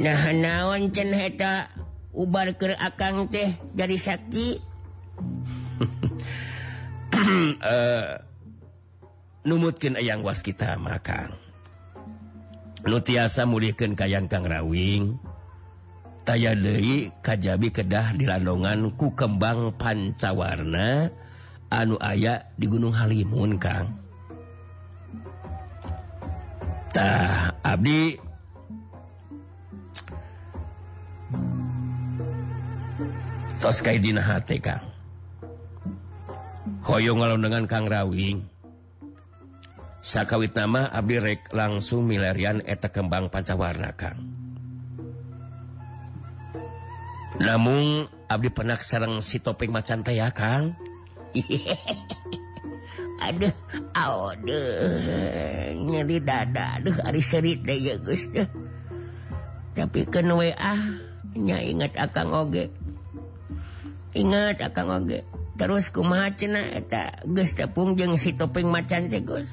Nah 0.01 0.33
naon 0.33 0.89
cen 0.89 1.13
heta? 1.13 1.69
Ubar 2.17 2.57
keur 2.57 2.73
akang 2.81 3.29
teh 3.29 3.53
dari 3.77 3.99
sakti. 3.99 4.57
Uh, 7.61 8.17
numutkeun 9.47 10.01
eyang 10.01 10.25
waskita 10.25 10.81
mah 10.81 10.97
Kang. 11.03 11.35
Nu 12.89 13.03
tiasa 13.03 13.45
mulihkeun 13.45 13.93
kayan 13.93 14.25
Kang 14.25 14.47
Rawing. 14.49 15.26
taya 16.27 16.51
Dewi 16.51 17.07
Kajabi 17.23 17.71
Kedah 17.71 18.11
di 18.11 18.27
Landongan 18.27 18.99
ku 18.99 19.15
kembang 19.15 19.71
pancawarna 19.79 21.07
anu 21.71 21.95
aya 22.03 22.51
di 22.59 22.67
Gunung 22.67 22.91
Halimun 22.91 23.55
Kangtah 23.55 23.95
Abdi. 27.63 28.19
Toskaidina 33.63 34.21
Kang. 34.59 34.83
Hoyong 36.83 37.23
ngalondengan 37.23 37.71
Kang 37.71 37.87
Rawing. 37.87 38.43
Sakawit 40.03 40.51
nama 40.55 40.91
Abdirek 40.91 41.51
langsung 41.55 42.03
milarian 42.07 42.59
eta 42.67 42.91
kembang 42.91 43.31
pancawarna 43.31 43.91
Kang. 43.95 44.46
namun 47.37 48.09
Abdi 48.27 48.49
penak 48.51 48.83
sarang 48.83 49.23
si 49.23 49.39
topeng 49.39 49.71
macan 49.71 50.03
teh 50.03 50.19
ya 50.19 50.27
Kang? 50.33 50.75
Aduh 53.17 53.55
aduh 53.97 55.73
nyeri 55.73 56.21
dada. 56.21 56.77
Aduh 56.77 56.95
ari 57.01 57.21
serit 57.23 57.65
deh 57.65 57.77
ya 57.77 57.95
Gus 57.97 58.29
deh 58.29 58.45
tapi 59.77 60.09
kan 60.09 60.33
ah 60.33 60.81
nya 61.37 61.61
ingat 61.61 61.93
akang 62.01 62.33
oge. 62.33 62.73
Ingat 64.17 64.65
akang 64.65 64.89
oge. 64.89 65.21
Terus 65.53 65.93
kumaha 65.93 66.33
cenah 66.33 66.73
eta 66.73 67.13
geus 67.29 67.53
tepung 67.53 67.93
jeung 67.93 68.17
si 68.17 68.33
topeng 68.33 68.73
macan 68.73 69.05
teh 69.05 69.21
Gus? 69.21 69.45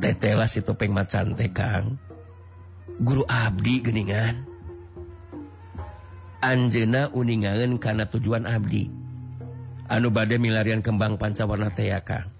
Tetela 0.00 0.44
si 0.44 0.60
topeng 0.60 0.92
macan 0.92 1.32
teh 1.32 1.48
Kang. 1.48 1.96
Guru 3.00 3.24
abdi 3.24 3.80
geningan 3.80 4.55
Anjena 6.44 7.08
uningaen 7.12 7.80
karena 7.80 8.04
tujuan 8.08 8.44
Abdi. 8.44 8.88
Anu 9.86 10.10
badai 10.10 10.42
milarian 10.42 10.82
kembang 10.82 11.14
pancawarna 11.14 11.70
teaka 11.70 12.36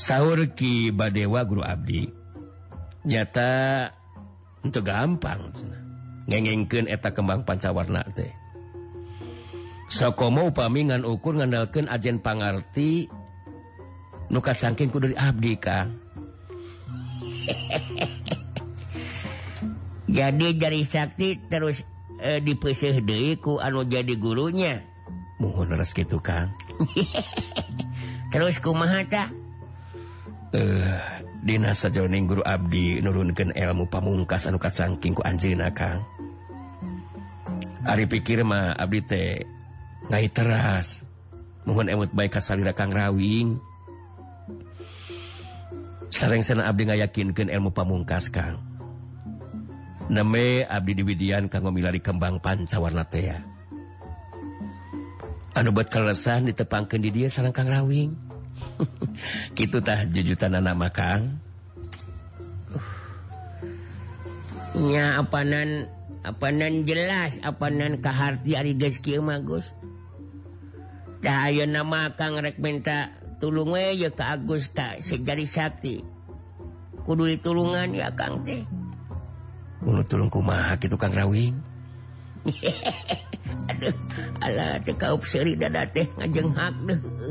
sahur 0.00 0.40
Ki 0.56 0.88
Badewa 0.88 1.44
Guru 1.44 1.60
Abdi. 1.60 2.08
Nyata 3.04 3.84
untuk 4.64 4.88
gampang 4.88 5.52
ngengengken 6.24 6.88
eta 6.88 7.12
kembang 7.12 7.44
pancawarna 7.44 8.00
teh. 8.16 8.32
Sokomo 9.92 10.48
upamingan 10.48 11.04
ukur 11.04 11.36
ngandalkan 11.36 11.90
ajen 11.90 12.22
pangarti 12.22 13.10
nukat 14.30 14.56
sangking 14.56 14.88
kudu 14.88 15.10
Abdi 15.18 15.58
Kang 15.58 15.90
hehehe 17.50 18.09
jadi 20.10 20.48
dari 20.58 20.82
Sakti 20.82 21.38
terus 21.46 21.86
eh, 22.18 22.42
dipisih 22.42 22.98
Deku 23.00 23.62
anu 23.62 23.86
jadi 23.86 24.18
gurunya. 24.18 24.82
Mohon 25.40 25.80
gitu 25.86 26.20
Kang. 26.20 26.52
Terus 28.32 28.60
kumahata 28.60 29.32
eh 30.50 30.98
Dinas 31.40 31.80
sajroning 31.80 32.28
guru 32.28 32.44
Abdi 32.44 33.00
nurunkan 33.00 33.56
ilmu 33.56 33.88
pamungkas 33.88 34.44
anuka 34.44 34.68
sangkingku 34.68 35.24
Anjina 35.24 35.72
Kang. 35.72 36.04
Ari 37.88 38.04
pikir 38.04 38.44
mah 38.44 38.76
Abdi 38.76 39.00
teh 39.00 39.40
ngai 40.12 40.28
teras. 40.28 41.08
Mohon 41.64 41.96
emut 41.96 42.10
baik 42.12 42.36
kasalira 42.36 42.76
Kang 42.76 42.92
Rawing. 42.92 43.56
Sareng 46.12 46.44
sana 46.44 46.68
Abdi 46.68 46.92
ngayakinkeun 46.92 47.48
ilmu 47.48 47.72
pamungkas 47.72 48.28
Kang. 48.28 48.69
Neme 50.10 50.66
Abdi 50.66 50.98
Diwidian 50.98 51.46
kanggo 51.46 51.70
milari 51.70 52.02
kembang 52.02 52.42
pancawarna 52.42 53.06
tea. 53.06 53.38
Anu 55.54 55.70
buat 55.70 55.86
kelesan 55.86 56.50
ditepangkan 56.50 56.98
di 56.98 57.14
dia 57.14 57.30
sarang 57.30 57.54
Kang 57.54 57.70
Rawing. 57.70 58.10
Kitu 59.56 59.78
tah 59.78 60.02
jujutan 60.10 60.58
nama 60.58 60.90
Kang. 60.90 61.38
Uh. 62.74 62.86
Nya 64.90 65.22
apanan 65.22 65.86
apanan 66.26 66.82
jelas 66.82 67.38
apanan 67.46 68.02
kaharti 68.02 68.58
ari 68.58 68.74
geus 68.74 68.98
kieu 68.98 69.22
mah 69.22 69.38
Gus. 69.46 69.70
Tah 71.22 71.54
ayeuna 71.54 71.86
mah 71.86 72.18
Kang 72.18 72.34
rek 72.42 72.58
minta 72.58 73.14
tulung 73.38 73.78
we 73.78 73.94
ya 73.94 74.10
ka 74.10 74.34
Agus 74.34 74.74
ka 74.74 74.98
sejari 74.98 75.46
sakti. 75.46 76.02
Kudu 77.06 77.30
ditulungan 77.30 77.94
ya 77.94 78.10
Kang 78.10 78.42
teh. 78.42 78.79
Ulu 79.80 80.04
tulung 80.04 80.28
kumaha 80.28 80.76
kitu 80.76 81.00
Kang 81.00 81.16
Rawing. 81.16 81.56
Aduh 83.70 83.96
ala 84.44 84.80
teh 84.80 84.96
kaup 84.96 85.24
seri 85.24 85.56
dada 85.56 85.88
teh 85.88 86.04
ngajeng 86.20 86.52
hak 86.52 86.74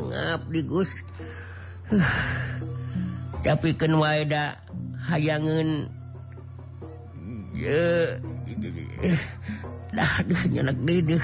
ngap 0.10 0.42
di 0.50 0.62
gus. 0.66 0.90
Tapi 3.46 3.70
kan 3.78 3.94
wae 3.98 4.26
da 4.26 4.58
hayangan 5.10 5.94
ya 7.54 8.18
dah 9.94 10.14
deh 10.26 10.42
nyenak 10.50 10.78
deh. 10.86 11.22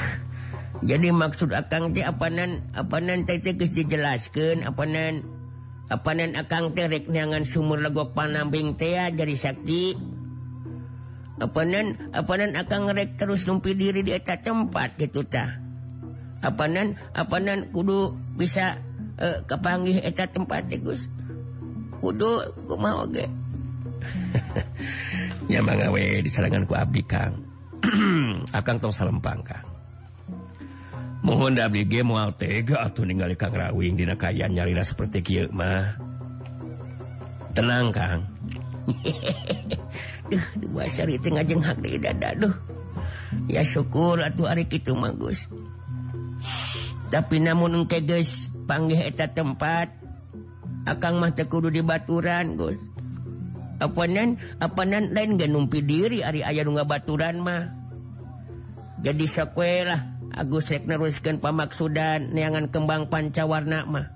Jadi 0.86 1.10
maksud 1.10 1.50
akang 1.58 1.90
teh 1.90 2.06
apanan 2.06 2.62
apanan 2.78 3.26
teh 3.26 3.42
teh 3.42 3.58
geus 3.58 3.74
dijelaskeun 3.74 4.62
apanan 4.62 5.26
apanan 5.90 6.38
akang 6.38 6.74
teh 6.78 6.86
rek 6.86 7.10
neangan 7.10 7.50
sumur 7.50 7.82
legok 7.82 8.14
panambing 8.14 8.78
teh 8.78 8.94
jadi 9.10 9.34
sakti. 9.34 10.15
apanan 11.40 12.12
apanan 12.16 12.56
akan 12.56 12.92
ngerek 12.92 13.20
terus 13.20 13.48
numpi 13.48 13.76
diri 13.76 14.06
di 14.06 14.16
eta 14.16 14.40
tempat 14.40 14.96
gitu 14.96 15.24
tah. 15.28 15.60
Apanan 16.46 16.96
apanan 17.12 17.74
kudu 17.74 18.14
bisa 18.38 18.80
eh, 19.20 19.26
uh, 19.26 19.38
kepanggih 19.48 20.04
eta 20.04 20.30
tempat 20.30 20.70
Gus? 20.80 21.10
Kudu 22.00 22.30
kumaha 22.70 23.08
oge? 23.08 23.26
Nya 25.50 25.62
mangawe 25.62 26.04
diserangan 26.22 26.68
ku 26.70 26.78
abdi 26.78 27.02
Kang. 27.06 27.34
Akan 28.58 28.78
tong 28.78 28.94
salempang 28.94 29.42
Kang. 29.42 29.66
Mohon 31.26 31.58
abdi 31.58 31.82
ge 31.90 32.06
moal 32.06 32.38
tega 32.38 32.86
atuh 32.86 33.02
ningali 33.02 33.34
Kang 33.34 33.54
Rawing 33.54 33.98
dina 33.98 34.14
kayan 34.14 34.54
nyarira 34.54 34.86
seperti 34.86 35.26
kieu 35.26 35.50
mah. 35.50 35.98
Tenang 37.58 37.90
Kang. 37.90 38.22
diajeng 40.30 41.62
daduh 42.20 42.56
ya 43.52 43.62
syukur 43.62 44.22
atuh 44.22 44.50
hari 44.50 44.66
itu 44.70 44.96
magus 44.96 45.46
tapi 47.14 47.40
namun 47.40 47.86
keges 47.86 48.50
panggih 48.66 48.98
eta 48.98 49.30
tempat 49.30 49.94
akan 50.86 51.14
mata 51.18 51.46
kudu 51.46 51.74
di 51.74 51.82
baturan 51.82 52.58
Gus. 52.58 52.78
Apanan 53.82 54.40
apanan 54.64 55.12
lain 55.12 55.36
gak 55.36 55.52
numpi 55.52 55.84
diri 55.84 56.24
hari 56.24 56.46
ayah 56.46 56.64
nggak 56.64 56.88
baturan 56.88 57.44
mah. 57.44 57.74
Jadi 59.04 59.26
sekue 59.28 59.84
lah 59.84 60.02
Agus 60.36 60.68
rek 60.68 60.84
neruskan 60.88 61.40
pamaksudan 61.40 62.32
neangan 62.36 62.68
kembang 62.72 63.08
pancawarna 63.08 63.88
mah. 63.88 64.08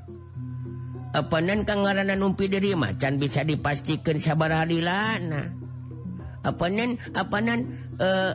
Apanan 1.15 1.65
kang 1.65 1.83
numpi 2.19 2.47
diri 2.47 2.75
mah 2.77 2.95
can 2.95 3.17
bisa 3.19 3.41
dipastikan 3.43 4.21
sabar 4.21 4.63
halilana 4.63 5.58
apanan 6.45 6.95
apanan 7.15 7.67
eh, 7.99 8.33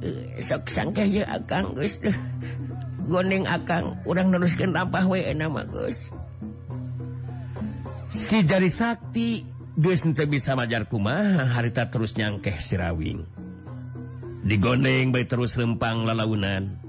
eh 0.00 0.42
sok 0.42 0.68
sangka 0.68 1.04
ya 1.04 1.28
akang 1.28 1.72
Gus. 1.76 2.00
Gondeng 3.10 3.42
akang 3.48 3.98
urang 4.06 4.30
neruskan 4.30 4.70
rampah 4.70 5.04
we 5.10 5.24
eh, 5.24 5.34
nama 5.34 5.66
Gus. 5.66 5.98
Si 8.10 8.42
jari 8.42 8.70
sakti 8.70 9.42
Gus 9.78 10.02
ente 10.02 10.26
bisa 10.26 10.58
majar 10.58 10.86
kumaha 10.90 11.46
harita 11.58 11.86
terus 11.88 12.14
nyangkeh 12.18 12.58
sirawing 12.58 13.40
digondeng 14.44 15.12
bae 15.12 15.24
terus 15.28 15.56
lempang 15.60 16.08
lalaunan. 16.08 16.80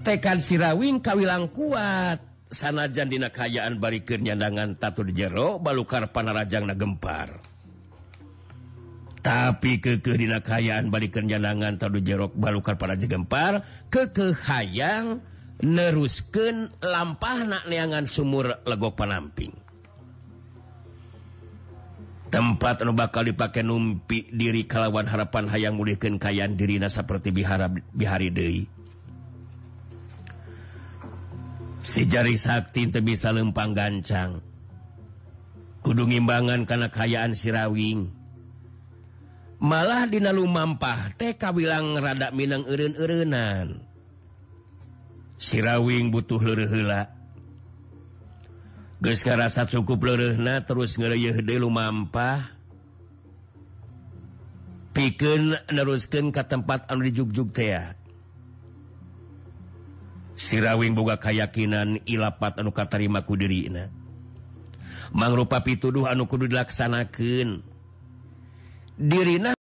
Tekan 0.00 0.40
sirawing 0.40 1.04
kawilang 1.04 1.52
kuat. 1.52 2.24
Sanajan 2.50 3.06
dina 3.06 3.30
kayaan 3.30 3.78
barikin 3.78 4.26
nyandangan 4.26 4.74
tatu 4.74 5.06
di 5.06 5.14
jero 5.14 5.62
balukar 5.62 6.10
panarajang 6.10 6.66
na 6.66 6.74
gempar 6.74 7.38
tapi 9.20 9.80
kekehdinkayaan 9.80 10.88
balikan 10.88 11.28
jangan 11.28 11.76
tadi 11.76 12.00
jerok 12.00 12.32
balukar 12.32 12.80
pada 12.80 12.96
jegempar 12.96 13.60
kekehayang 13.92 15.20
nerusken 15.60 16.72
lampahnakneangan 16.80 18.08
sumur 18.08 18.64
legok 18.64 18.96
penamping 18.96 19.52
tempat 22.32 22.80
anu 22.80 22.96
bakal 22.96 23.26
dipakai 23.26 23.60
numpi 23.60 24.24
diri 24.32 24.64
kalawan 24.64 25.04
harapan 25.04 25.50
hayang 25.52 25.76
mulihkan 25.76 26.16
kayan 26.16 26.56
dirina 26.56 26.88
seperti 26.88 27.28
bihara 27.34 27.68
bihari 27.68 28.32
Dei 28.32 28.80
si 31.80 32.04
jari 32.06 32.36
sakti 32.36 32.92
itu 32.92 33.00
bisa 33.00 33.32
lempang 33.32 33.72
gancang. 33.72 34.44
Kudu 35.80 36.04
ngimbangan 36.04 36.68
karena 36.68 36.92
kayaan 36.92 37.32
sirawing 37.32 38.19
malah 39.60 40.08
dina 40.08 40.32
lumampah 40.32 41.14
TK 41.20 41.42
bilang 41.52 42.00
rada 42.00 42.32
Minang 42.32 42.64
Erun-erenan 42.64 43.84
sirawing 45.36 46.08
butuh 46.08 46.40
lehela 46.40 47.20
rasa 49.00 49.64
cukup 49.64 50.04
lerehna 50.04 50.60
terus 50.68 51.00
lumampah. 51.00 52.60
Piken 54.90 55.54
neruskan 55.70 56.34
ke 56.34 56.42
tempat 56.44 56.90
An 56.90 57.00
Jugjuga 57.00 57.94
sirawing 60.40 60.98
boga 60.98 61.20
kayakakinan 61.20 62.02
ilapat 62.08 62.58
anu 62.58 62.72
terimaku 62.72 63.36
dirina. 63.38 63.92
Mangrupa 65.14 65.62
pituduh 65.62 66.08
anu 66.10 66.26
kudu 66.26 66.50
dilaksanakan 66.50 67.62
dirina 69.00 69.54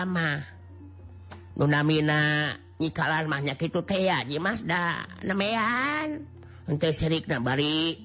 pertama 0.00 0.40
Nunamina 1.60 2.56
nyikalan 2.80 3.28
mahnya 3.28 3.52
gitu 3.52 3.84
teh 3.84 4.08
Jimas 4.24 4.64
da 4.64 5.04
nemean. 5.20 6.24
Ente 6.64 6.88
serik 6.96 7.28
na 7.28 7.36
bari 7.36 8.00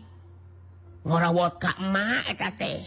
ngorawot 1.07 1.55
ka 1.55 1.79
emak 1.79 2.35
eta 2.35 2.51
teh. 2.51 2.83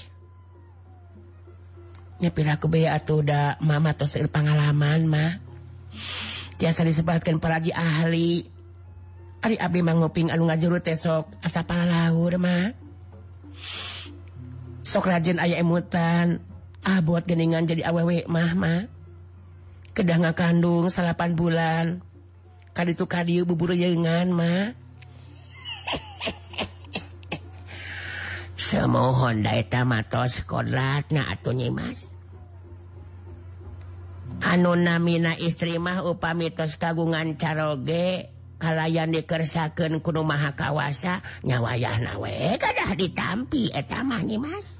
Nyepir 2.21 2.53
aku 2.53 2.68
be 2.68 2.85
atuh 2.85 3.25
da 3.25 3.57
mama 3.64 3.97
tos 3.97 4.21
pengalaman 4.29 5.09
mah. 5.09 5.40
Tiasa 6.61 6.85
disebutkan 6.85 7.40
paragi 7.40 7.73
ahli. 7.73 8.44
Ari 9.40 9.57
abdi 9.57 9.81
mah 9.81 10.05
ngoping 10.05 10.29
anu 10.29 10.53
ngajuru 10.53 10.85
teh 10.85 11.01
sok 11.01 11.33
asa 11.40 11.64
palalaur 11.64 12.37
mah. 12.37 12.77
Sok 14.85 15.09
rajin 15.09 15.40
aya 15.40 15.64
emutan. 15.64 16.44
Ah 16.85 17.01
buat 17.01 17.25
geningan 17.25 17.64
jadi 17.64 17.88
awewe 17.88 18.29
mah 18.29 18.53
mah. 18.53 18.97
kedanga 19.98 20.30
kandung 20.30 20.87
salapan 20.87 21.34
bulan. 21.34 21.98
Kali 22.70 22.94
itu 22.94 23.11
kadi 23.11 23.42
bubur 23.42 23.74
jengan 23.74 24.30
mah 24.30 24.70
semohon 28.70 29.42
da 29.42 29.58
eta 29.58 29.82
matos 29.82 30.46
kodrat 30.46 31.11
atuh 31.11 31.50
nyimas 31.50 32.06
mas. 32.06 32.14
Anu 34.46 34.78
namina 34.78 35.34
istri 35.34 35.82
mah 35.82 36.06
upamitos 36.06 36.78
kagungan 36.78 37.34
caroge 37.34 38.30
kalayan 38.62 39.11
dikersakan 39.11 39.98
kuno 39.98 40.22
maha 40.22 40.54
kawasa 40.54 41.26
nyawayah 41.42 41.98
nawe 41.98 42.54
kadah 42.54 42.94
ditampi 42.94 43.74
etamahnya 43.74 44.38
mas. 44.38 44.78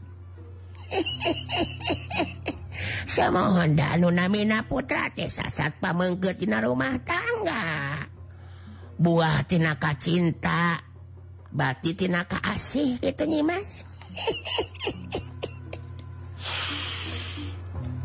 sama 3.19 3.51
Honda 3.51 3.99
Nunamina 3.99 4.63
putra 4.63 5.11
Tesasat 5.11 5.83
pamengketina 5.83 6.63
rumah 6.63 6.95
tangga. 7.03 7.99
Buahtinaka 8.95 9.99
cinta 9.99 10.79
batitinaka 11.51 12.39
asih 12.43 12.99
itu 12.99 13.25
nyimas 13.27 13.87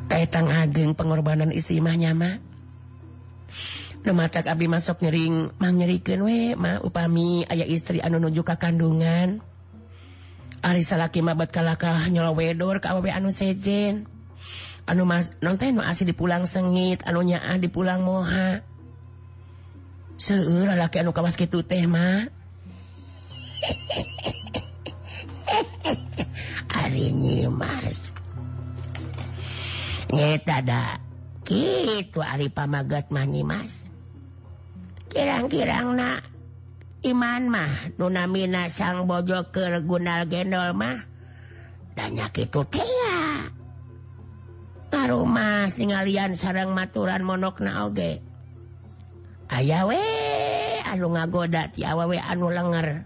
Kaitang 0.06 0.49
ageng 0.62 0.97
pengorbanan 0.97 1.54
istimahnya 1.54 2.13
mah 2.17 2.38
mata 4.13 4.41
Abi 4.49 4.65
masuk 4.65 4.99
nyering 5.06 5.54
manyerikan 5.62 6.26
we 6.26 6.58
ma. 6.60 6.82
Upami 6.82 7.47
ayah 7.47 7.69
istri 7.69 8.04
anu 8.04 8.19
nuju 8.19 8.43
ka 8.43 8.60
kandungan. 8.60 9.39
Ari 10.60 10.84
salaki 10.84 11.23
mabat 11.23 11.56
kalakah 11.56 12.12
nyolowedor 12.12 12.84
ka 12.84 12.91
awewe 12.91 13.15
anu 13.15 13.32
sejen. 13.32 14.12
anu 14.84 15.08
mas 15.08 15.32
nonte 15.39 15.72
nu 15.72 15.80
asih 15.80 16.12
dipulang 16.12 16.43
sengit 16.43 17.08
anunya 17.08 17.39
ah 17.39 17.56
dipulang 17.56 18.04
moha. 18.04 18.60
Seueur 20.19 20.76
laki 20.76 21.02
anu 21.02 21.15
kawas 21.15 21.39
kitu 21.39 21.63
teh 21.63 21.88
mah 21.88 22.28
ari 26.84 27.15
nyimas. 27.15 28.12
Nyeta 30.13 30.62
da 30.62 31.00
gitu 31.48 32.22
ari 32.22 32.52
pamagat 32.52 33.10
mah 33.10 33.26
nyimas. 33.26 33.88
Kirang-kirang 35.10 35.96
na 35.96 36.19
iman 37.08 37.43
mah 37.48 37.72
nunamina 37.96 38.67
sang 38.67 39.08
bojo 39.08 39.48
keur 39.52 39.80
gunal 39.84 40.28
gendol 40.28 40.76
mah 40.76 41.00
dan 41.96 42.19
kitu 42.36 42.67
teh. 42.67 43.03
rumah 45.10 45.68
singalian 45.74 46.38
sarang 46.38 46.72
maturan 46.72 47.26
monok 47.26 47.62
oge. 47.62 48.22
Aya 49.50 49.86
we 49.86 50.02
anu 50.86 51.14
ngagoda 51.14 51.70
tiawawe 51.74 52.18
anu 52.22 52.48
lenger. 52.54 53.06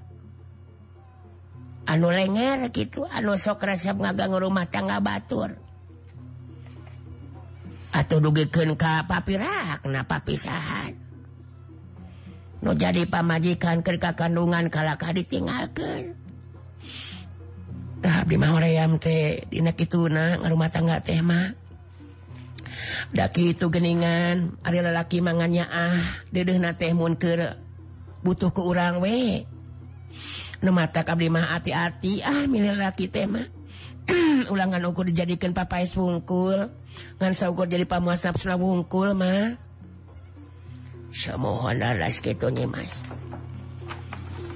Anu 1.87 2.07
lenger 2.11 2.67
gitu 2.75 3.07
anu 3.07 3.39
sok 3.39 3.63
resep 3.63 3.95
ngagang 3.95 4.35
rumah 4.35 4.67
tangga 4.67 4.99
batur. 4.99 5.55
Atau 7.95 8.19
dugikan 8.19 8.75
ka 8.75 9.07
papirak 9.07 9.87
na 9.87 10.03
papisahan. 10.03 10.93
Nu 12.63 12.75
jadi 12.75 13.07
pamajikan 13.07 13.85
kerka 13.85 14.17
kandungan 14.17 14.67
kalakah 14.67 15.13
ditinggalkan 15.13 16.17
tahap 18.01 18.29
di 18.29 18.37
mah 18.37 18.53
hoream 18.53 19.01
teh 19.01 19.43
dina 19.49 19.73
kituna 19.73 20.39
ngarumah 20.41 20.69
tangga 20.71 21.01
teh 21.01 21.19
mah. 21.19 21.66
daki 23.15 23.55
itu 23.55 23.71
geningan 23.71 24.57
ada 24.61 24.79
lelaki 24.91 25.23
mangannya 25.23 25.65
ah 25.67 25.99
dedeh 26.29 26.59
na 26.59 26.75
tehmun 26.75 27.15
ke 27.15 27.37
butuh 28.21 28.51
ke 28.51 28.61
urang 28.61 28.99
we. 28.99 29.45
Nu 30.57 30.73
mata 30.73 31.05
abdi 31.05 31.29
mah 31.29 31.53
hati-hati 31.53 32.25
ah 32.25 32.49
milih 32.49 32.73
lelaki 32.73 33.07
tema 33.13 33.45
ulangan 34.53 34.81
ukur 34.89 35.05
dijadikan 35.05 35.51
papais 35.51 35.93
wungkul 35.93 36.71
ngan 37.21 37.33
saukur 37.35 37.69
jadi 37.69 37.85
pamuas 37.85 38.23
nafsu 38.25 38.49
wungkul 38.55 39.13
mah. 39.13 39.59
Semohon 41.13 41.79
alas 41.81 42.19
gitu 42.19 42.51
nih 42.51 42.67
mas. 42.67 42.99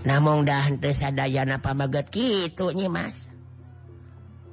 Namong 0.03 0.43
dah 0.43 0.67
henteu 0.67 0.91
sadayana 0.91 1.61
pamaget 1.61 2.11
gitu 2.11 2.75
nih 2.75 2.91
mas. 2.91 3.30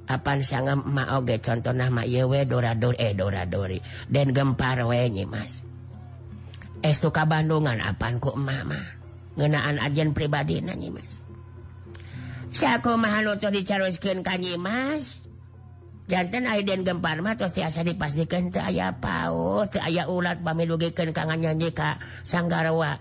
kapan 0.09 0.41
sangat 0.41 0.81
mauge 0.89 1.37
contoh 1.37 1.69
nama 1.69 2.01
yewe 2.01 2.41
dorador 2.49 2.97
eh 2.97 3.13
doradori. 3.13 3.77
Dan 4.09 4.33
gempar 4.33 4.81
wenyi 4.81 5.29
mas. 5.29 5.61
Es 6.81 6.97
suka 6.97 7.29
Bandungan 7.29 7.77
apaan 7.77 8.17
kok 8.17 8.33
mama 8.33 8.97
ngenaan 9.37 9.77
ajen 9.77 10.17
pribadi 10.17 10.65
nanyi 10.65 10.89
mas. 10.89 11.21
Siaku 12.49 12.97
mahal 12.97 13.29
untuk 13.29 13.53
dicaruskan 13.53 14.25
kanyi 14.25 14.57
mas. 14.57 15.21
Jantan 16.09 16.49
Aiden 16.49 16.81
gempar 16.81 17.21
mah 17.21 17.37
terus 17.37 17.53
tiasa 17.53 17.85
dipastikan 17.85 18.49
teu 18.49 18.65
aya 18.65 18.97
paut 18.97 19.69
teu 19.69 19.77
aya 19.77 20.09
ulat 20.09 20.41
pamilugikeun 20.41 21.13
ka 21.13 21.29
nyanyi 21.29 21.69
ka 21.69 22.01
Sanggarwa. 22.25 22.97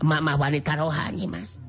Emak 0.00 0.20
mah 0.24 0.36
wanita 0.40 0.80
rohani 0.80 1.28
mas. 1.28 1.60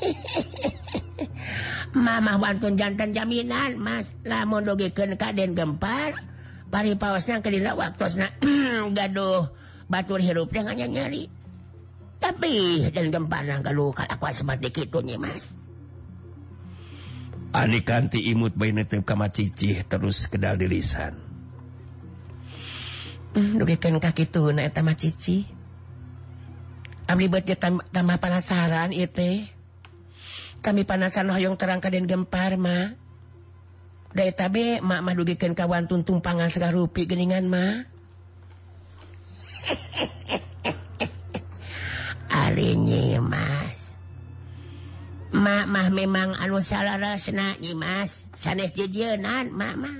Mamah 2.06 2.36
wantun 2.40 2.78
jantan 2.78 3.12
jaminan 3.12 3.76
Mas 3.76 4.12
lamun 4.24 4.64
dogeken 4.64 5.16
kaden 5.18 5.52
gempar 5.52 6.16
pari 6.70 6.94
paosna 6.94 7.42
kedina 7.42 7.74
waktosna 7.74 8.30
gaduh 8.96 9.50
batur 9.90 10.22
hirup 10.22 10.48
teh 10.54 10.62
hanya 10.62 10.86
nyari. 10.86 11.26
Tapi 12.20 12.84
dan 12.92 13.08
gempar 13.08 13.48
nang 13.48 13.64
gaduh 13.64 13.90
kalakuan 13.96 14.36
seperti 14.36 14.68
kitu 14.70 15.00
nya 15.00 15.16
Mas. 15.16 15.56
Ani 17.50 17.82
kanti 17.82 18.22
imut 18.30 18.54
bayi 18.54 18.70
netep 18.70 19.02
kama 19.02 19.26
cicih 19.26 19.82
terus 19.88 20.30
kedal 20.30 20.54
di 20.54 20.70
lisan. 20.70 21.18
Hmm, 23.34 23.58
dogeken 23.58 23.98
kaki 23.98 24.30
tuh 24.30 24.54
na 24.54 24.66
eta 24.66 24.86
mah 24.86 24.94
cicih. 24.94 25.46
Abdi 27.10 27.26
beut 27.26 27.42
tama 27.90 28.14
penasaran 28.22 28.94
ieu 28.94 29.10
teh. 29.10 29.59
kami 30.60 30.84
panasan 30.84 31.32
Hoong 31.32 31.56
terang 31.56 31.80
Kaden 31.80 32.04
Gemparma 32.04 32.92
daytabe 34.12 34.84
Mak 34.84 35.16
dugikan 35.16 35.56
kawan 35.56 35.88
tuntung 35.88 36.20
pangan 36.20 36.52
sega 36.52 36.68
rupi 36.68 37.08
geningan 37.08 37.48
mah 37.48 37.88
Arinyi 42.30 43.18
Mas. 43.18 43.98
Mak 45.30 45.66
mah 45.70 45.88
memang 45.90 46.34
anu 46.38 46.62
salarasna 46.62 47.58
Mas. 47.74 48.26
Sanes 48.34 48.74
jejeunan 48.74 49.50
Mak 49.50 49.74
mah 49.78 49.98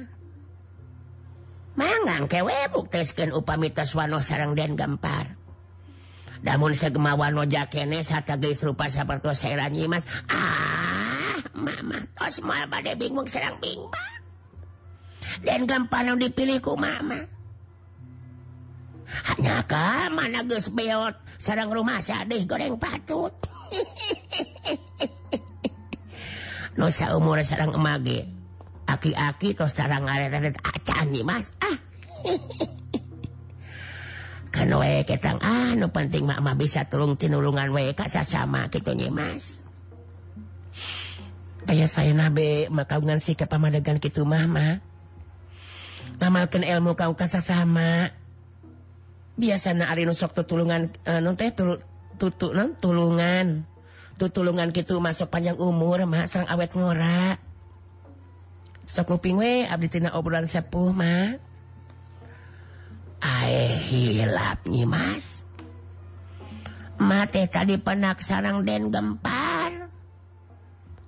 Mangang 1.80 2.28
kewe 2.28 2.68
buktesken 2.74 3.32
upamitas 3.32 3.96
taswano 3.96 4.20
sarang 4.20 4.52
dan 4.52 4.76
gempar. 4.76 5.39
namun 6.40 6.72
segemawan 6.72 7.36
Mas. 9.90 10.04
Ah 10.32 11.10
mama 11.60 12.00
pada 12.66 12.96
bingung 12.96 13.28
serang 13.28 13.56
bimbang. 13.60 14.18
Dan 15.44 15.68
gampang 15.68 16.16
dipilihku 16.16 16.74
mama. 16.74 17.20
Hanya 19.26 19.62
ke 19.66 19.90
mana 20.14 20.46
Gus 20.46 20.70
beot 20.70 21.14
sarang 21.36 21.70
rumah 21.70 21.98
sadih 21.98 22.46
goreng 22.46 22.78
patut. 22.78 23.34
Nusa 26.78 27.18
umur 27.18 27.42
sarang 27.42 27.74
emage. 27.74 28.26
Aki-aki 28.90 29.54
tos 29.54 29.74
sarang 29.74 30.06
ngaret 30.06 30.58
acan 30.66 30.98
ah, 30.98 31.04
nih 31.06 31.22
mas. 31.22 31.54
Ah. 31.62 31.78
kita 34.50 35.38
ah, 35.40 35.72
no 35.78 35.94
penting 35.94 36.26
Mama 36.26 36.58
bisa 36.58 36.84
tulung 36.84 37.14
tinulungan 37.14 37.70
WK 37.70 38.00
sama 38.26 38.66
gitunya 38.68 39.08
Mas. 39.08 39.62
Ayaah 41.70 41.86
saya 41.86 42.10
nabe 42.10 42.66
makaungan 42.68 43.22
sikap 43.22 43.46
pamadegan 43.46 44.02
gitu 44.02 44.26
Mama 44.26 44.82
amalkan 46.20 46.62
ilmu 46.62 46.92
kau 46.94 47.16
kas 47.16 47.40
sama 47.40 48.12
biasa 49.40 49.72
sok 50.12 50.36
tutulungan 50.36 50.92
uh, 51.08 51.32
teh 51.32 51.50
tutu 52.20 52.52
non 52.52 52.76
tulungan. 52.76 53.64
Tutulungan 54.20 54.68
gitu 54.76 55.00
masuk 55.00 55.32
panjang 55.32 55.56
umur 55.56 56.04
mah 56.04 56.28
sang 56.28 56.44
awet 56.44 56.76
ngora. 56.76 57.40
Sok 58.84 59.16
kuping 59.16 59.40
we 59.40 59.64
abdi 59.64 59.88
tina 59.88 60.12
obrolan 60.12 60.44
sepuh 60.44 60.92
mah. 60.92 61.40
hilap 63.90 64.64
Mas 64.86 65.44
mate 67.00 67.48
tadi 67.48 67.80
penak 67.80 68.20
sarang 68.20 68.62
Den 68.62 68.92
gempar. 68.92 69.88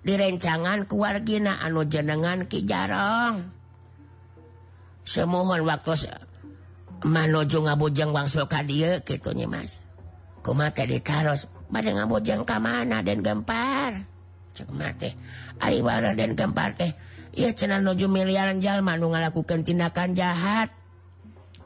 Direncangan 0.03 0.91
keluargina 0.91 1.63
anu 1.63 1.87
jenengan 1.87 2.51
Ki 2.51 2.67
Jarong 2.67 3.63
semohon 5.07 5.63
waktu 5.63 6.11
manuju 7.07 7.67
ngabujang 7.67 8.11
wangsul 8.11 8.51
ka 8.51 8.67
dia 8.67 8.99
gitu 9.03 9.31
nih 9.31 9.47
Mas 9.47 9.79
ku 10.43 10.59
mate 10.59 10.91
ditaros 10.91 11.47
pada 11.71 11.91
ngabujang 11.95 12.43
ka 12.43 12.59
mana 12.59 13.07
dan 13.07 13.23
gempar? 13.23 13.95
Cek 14.59 14.75
mate 14.75 15.15
Ariwara 15.63 16.19
dan 16.19 16.35
gempar 16.35 16.75
teh 16.75 16.91
iya 17.39 17.55
cenah 17.55 17.79
nuju 17.79 18.11
miliaran 18.11 18.59
jalma 18.59 18.99
nu 18.99 19.15
ngalakukeun 19.15 19.63
tindakan 19.63 20.19
jahat. 20.19 20.82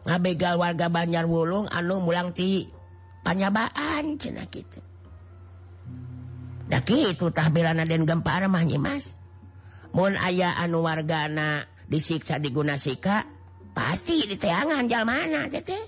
ngabegal 0.07 0.55
warga 0.57 0.87
Banjar 0.87 1.27
Wulung 1.27 1.67
anu 1.67 1.99
mulang 1.99 2.31
ti 2.31 2.71
panyabaan 3.27 4.17
cina 4.23 4.47
gitu 4.47 4.79
daki 6.71 7.15
itu 7.15 7.27
tahbilana 7.35 7.83
dan 7.83 8.07
gempa 8.07 8.39
mah 8.47 8.65
nyimas 8.65 9.19
mun 9.91 10.15
aya 10.15 10.55
anu 10.63 10.87
wargana 10.87 11.67
disiksa 11.91 12.39
diguna 12.39 12.79
sika 12.79 13.27
pasti 13.75 14.25
diteangan 14.25 14.87
jal 14.87 15.03
mana 15.03 15.51
tete 15.51 15.79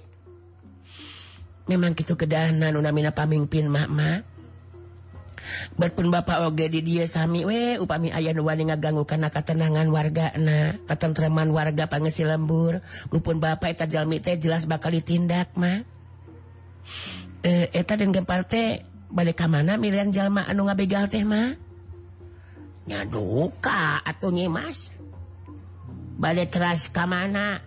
memang 1.71 1.95
gitu 1.95 2.19
kedahan 2.19 2.59
anu 2.59 2.83
namina 2.83 3.15
pamimpin 3.15 3.71
mak 3.71 3.89
mak 3.91 4.21
berpun 5.77 6.11
Bapak 6.13 6.45
oge 6.49 6.69
di 6.69 6.81
dia 6.85 7.05
Sami 7.09 7.45
we 7.45 7.77
upami 7.79 8.11
ayah 8.13 8.35
nuwani 8.35 8.69
ngaganggu 8.69 9.05
karena 9.07 9.29
ketenangan 9.31 9.89
warga 9.89 10.35
na 10.37 10.75
ketentraman 10.87 11.51
warga 11.55 11.87
pangesi 11.87 12.27
lembur. 12.27 12.81
Kupun 13.09 13.39
Bapak 13.39 13.75
eta 13.75 13.87
jalmi 13.87 14.19
teh 14.19 14.37
jelas 14.37 14.67
bakal 14.67 14.95
ditindak 14.95 15.55
mah 15.55 15.85
e, 17.45 17.71
eta 17.73 17.95
dan 17.97 18.11
gempar 18.11 18.45
teh 18.45 18.83
balik 19.09 19.41
ka 19.41 19.47
mana 19.49 19.81
milian 19.81 20.13
jalma 20.13 20.45
anu 20.45 20.69
ngabegal 20.69 21.09
teh 21.09 21.25
mah 21.25 21.57
nyaduka 22.89 24.05
atuh 24.05 24.33
nyimas 24.33 24.93
balik 26.19 26.51
keras 26.51 26.91
ka 26.91 27.07
mana? 27.07 27.63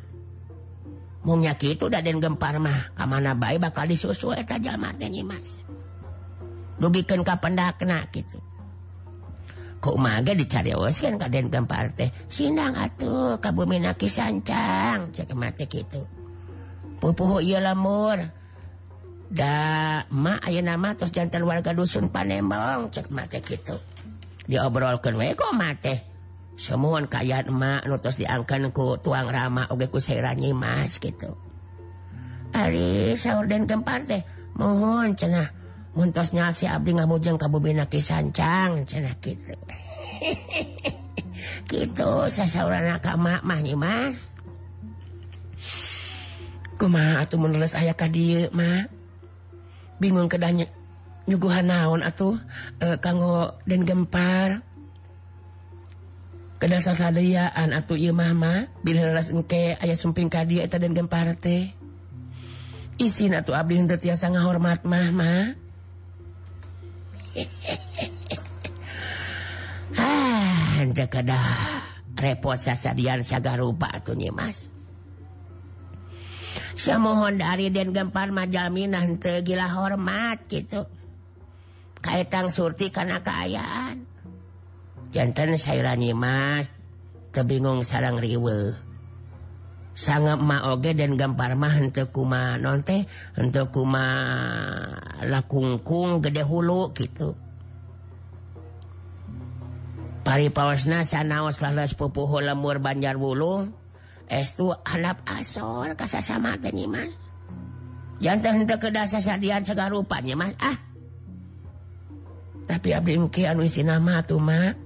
Mau 1.21 1.37
nyakit 1.37 1.77
udah 1.77 2.01
dan 2.01 2.17
gempar 2.17 2.57
mah 2.57 2.97
kamana 2.97 3.37
baik 3.37 3.61
bakal 3.61 3.85
disusul 3.85 4.33
eta 4.33 4.57
jalma 4.57 4.89
teh 4.97 5.05
nyimas 5.05 5.61
dugikan 6.81 7.21
kapan 7.21 7.53
kena 7.77 8.09
gitu. 8.09 8.41
Kemaga 9.81 10.37
ka 10.37 10.61
Kaden 10.61 11.49
Gempar 11.49 11.89
teh 11.97 12.13
Sinang 12.29 12.77
atuh 12.77 13.41
Kabuminaki 13.41 14.05
sancang. 14.05 15.09
Cek 15.09 15.33
mati 15.33 15.65
gitu 15.65 16.05
pupuh 17.01 17.41
iya 17.41 17.57
lamur 17.57 18.21
da 19.33 19.57
ma 20.13 20.37
aya 20.45 20.61
nama 20.61 20.93
terus 20.93 21.09
jantan 21.09 21.41
warga 21.49 21.73
dusun 21.73 22.13
Panembong. 22.13 22.93
Cek 22.93 23.09
mati 23.09 23.41
gitu 23.41 23.73
diobrolkan 24.45 25.17
wae 25.17 25.33
kok 25.33 25.57
mati 25.57 25.97
semua 26.61 27.01
kayaan 27.09 27.49
emak 27.49 27.89
nutus 27.89 28.21
diangkan 28.21 28.69
ku 28.69 29.01
tuang 29.01 29.33
rama 29.33 29.65
oge 29.73 29.89
ku 29.89 29.97
seranyi 29.97 30.53
Nyimas 30.53 31.01
gitu. 31.01 31.33
Ari 32.53 33.17
sahur 33.17 33.49
dan 33.49 33.65
Gempar 33.65 34.05
teh 34.05 34.21
mohon 34.53 35.17
cenah. 35.17 35.60
muntosnya 35.91 36.55
si 36.55 36.67
Abdi 36.67 36.95
ngabujang 36.95 37.35
kabubina 37.35 37.87
kisancang 37.87 38.87
cenah 38.87 39.15
gitu. 39.19 39.55
Gitu 41.71 42.11
sasaurana 42.27 42.99
ka 42.99 43.15
mak 43.15 43.47
mah 43.47 43.59
nyi 43.63 43.75
mas. 43.79 44.35
Kumaha 46.75 47.23
atuh 47.23 47.37
mun 47.37 47.55
leres 47.55 47.77
aya 47.77 47.93
ka 47.95 48.09
dieu 48.09 48.49
mah 48.51 48.89
bingung 50.01 50.27
kedah 50.27 50.51
nyuguhan 51.29 51.69
naon 51.69 52.01
atuh 52.01 52.35
e, 52.81 52.97
kanggo 52.99 53.55
den 53.63 53.87
gempar. 53.87 54.59
Kedah 56.61 56.81
sasadayaan 56.83 57.73
atuh 57.73 57.97
ieu 57.97 58.13
mah 58.13 58.35
mah 58.35 58.59
bila 58.83 59.07
leres 59.07 59.31
engke 59.31 59.79
aya 59.79 59.95
sumping 59.95 60.27
ka 60.27 60.43
dieu 60.43 60.59
eta 60.59 60.75
den 60.75 60.91
gempar 60.91 61.31
teh. 61.39 61.71
Isin 62.99 63.33
atuh 63.33 63.55
abdi 63.55 63.79
henteu 63.79 63.97
tiasa 63.97 64.29
ngahormat 64.29 64.85
mah 64.85 65.09
mah 65.09 65.41
Ah, 69.97 70.83
kedah 70.91 71.47
repot 72.19 72.57
sasadian 72.59 73.25
saga 73.25 73.57
rupa 73.57 73.89
tuh 74.03 74.13
nyimas 74.13 74.69
saya 76.77 76.97
mohon 76.97 77.37
dari 77.37 77.69
dan 77.69 77.93
gempar 77.93 78.33
majaminah 78.33 79.05
tegila 79.21 79.69
hormat 79.69 80.43
gitu 80.49 80.85
kaitang 82.01 82.49
surti 82.49 82.89
karena 82.89 83.21
keayaan 83.21 84.05
jantan 85.13 85.57
sayuran 85.57 86.01
nyimas 86.01 86.81
tebingung 87.31 87.81
sarang 87.87 88.19
riwe. 88.19 88.90
sangat 89.91 90.39
mauge 90.39 90.95
dan 90.95 91.19
gampar 91.19 91.59
mahkuma 91.59 92.55
non 92.55 92.79
teh 92.81 93.03
untuk 93.35 93.75
kuma 93.75 94.07
lakungkung 95.27 96.23
gede 96.23 96.47
hulu 96.47 96.95
gitu 96.95 97.35
pari 100.23 100.47
pawasna 100.47 101.03
sanaos 101.03 101.59
lalas 101.59 101.91
pupuhu 101.91 102.39
lemur 102.39 102.79
banjar 102.79 103.19
wulung 103.19 103.81
estu 104.31 104.71
alap 104.71 105.27
asor 105.27 105.91
kasasama 105.99 106.55
teh 106.55 106.71
mas. 106.87 107.19
Jantan 108.23 108.63
henteu 108.63 108.77
ke 108.79 108.93
dasa 108.93 109.19
sadian 109.19 109.67
segala 109.67 109.99
mas. 110.37 110.55
Ah. 110.61 110.77
Tapi 112.69 112.95
abdi 112.95 113.19
mungkin 113.19 113.49
anu 113.51 113.67
isi 113.67 113.83
nama 113.83 114.23
tuh 114.23 114.39
mak. 114.39 114.77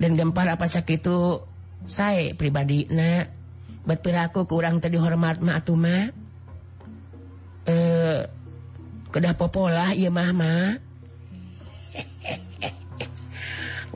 Dan 0.00 0.16
gempar 0.16 0.48
apa 0.48 0.66
sakit 0.66 0.98
itu 0.98 1.18
saya 1.86 2.34
pribadi 2.34 2.90
nak. 2.90 3.39
berperilaku 3.90 4.46
kurang 4.46 4.78
tadi 4.78 4.94
hormat 4.94 5.42
matuma 5.42 6.14
Eh 7.66 8.20
kedah 9.10 9.34
popola 9.34 9.90
ya 9.92 10.08
Mama 10.08 10.78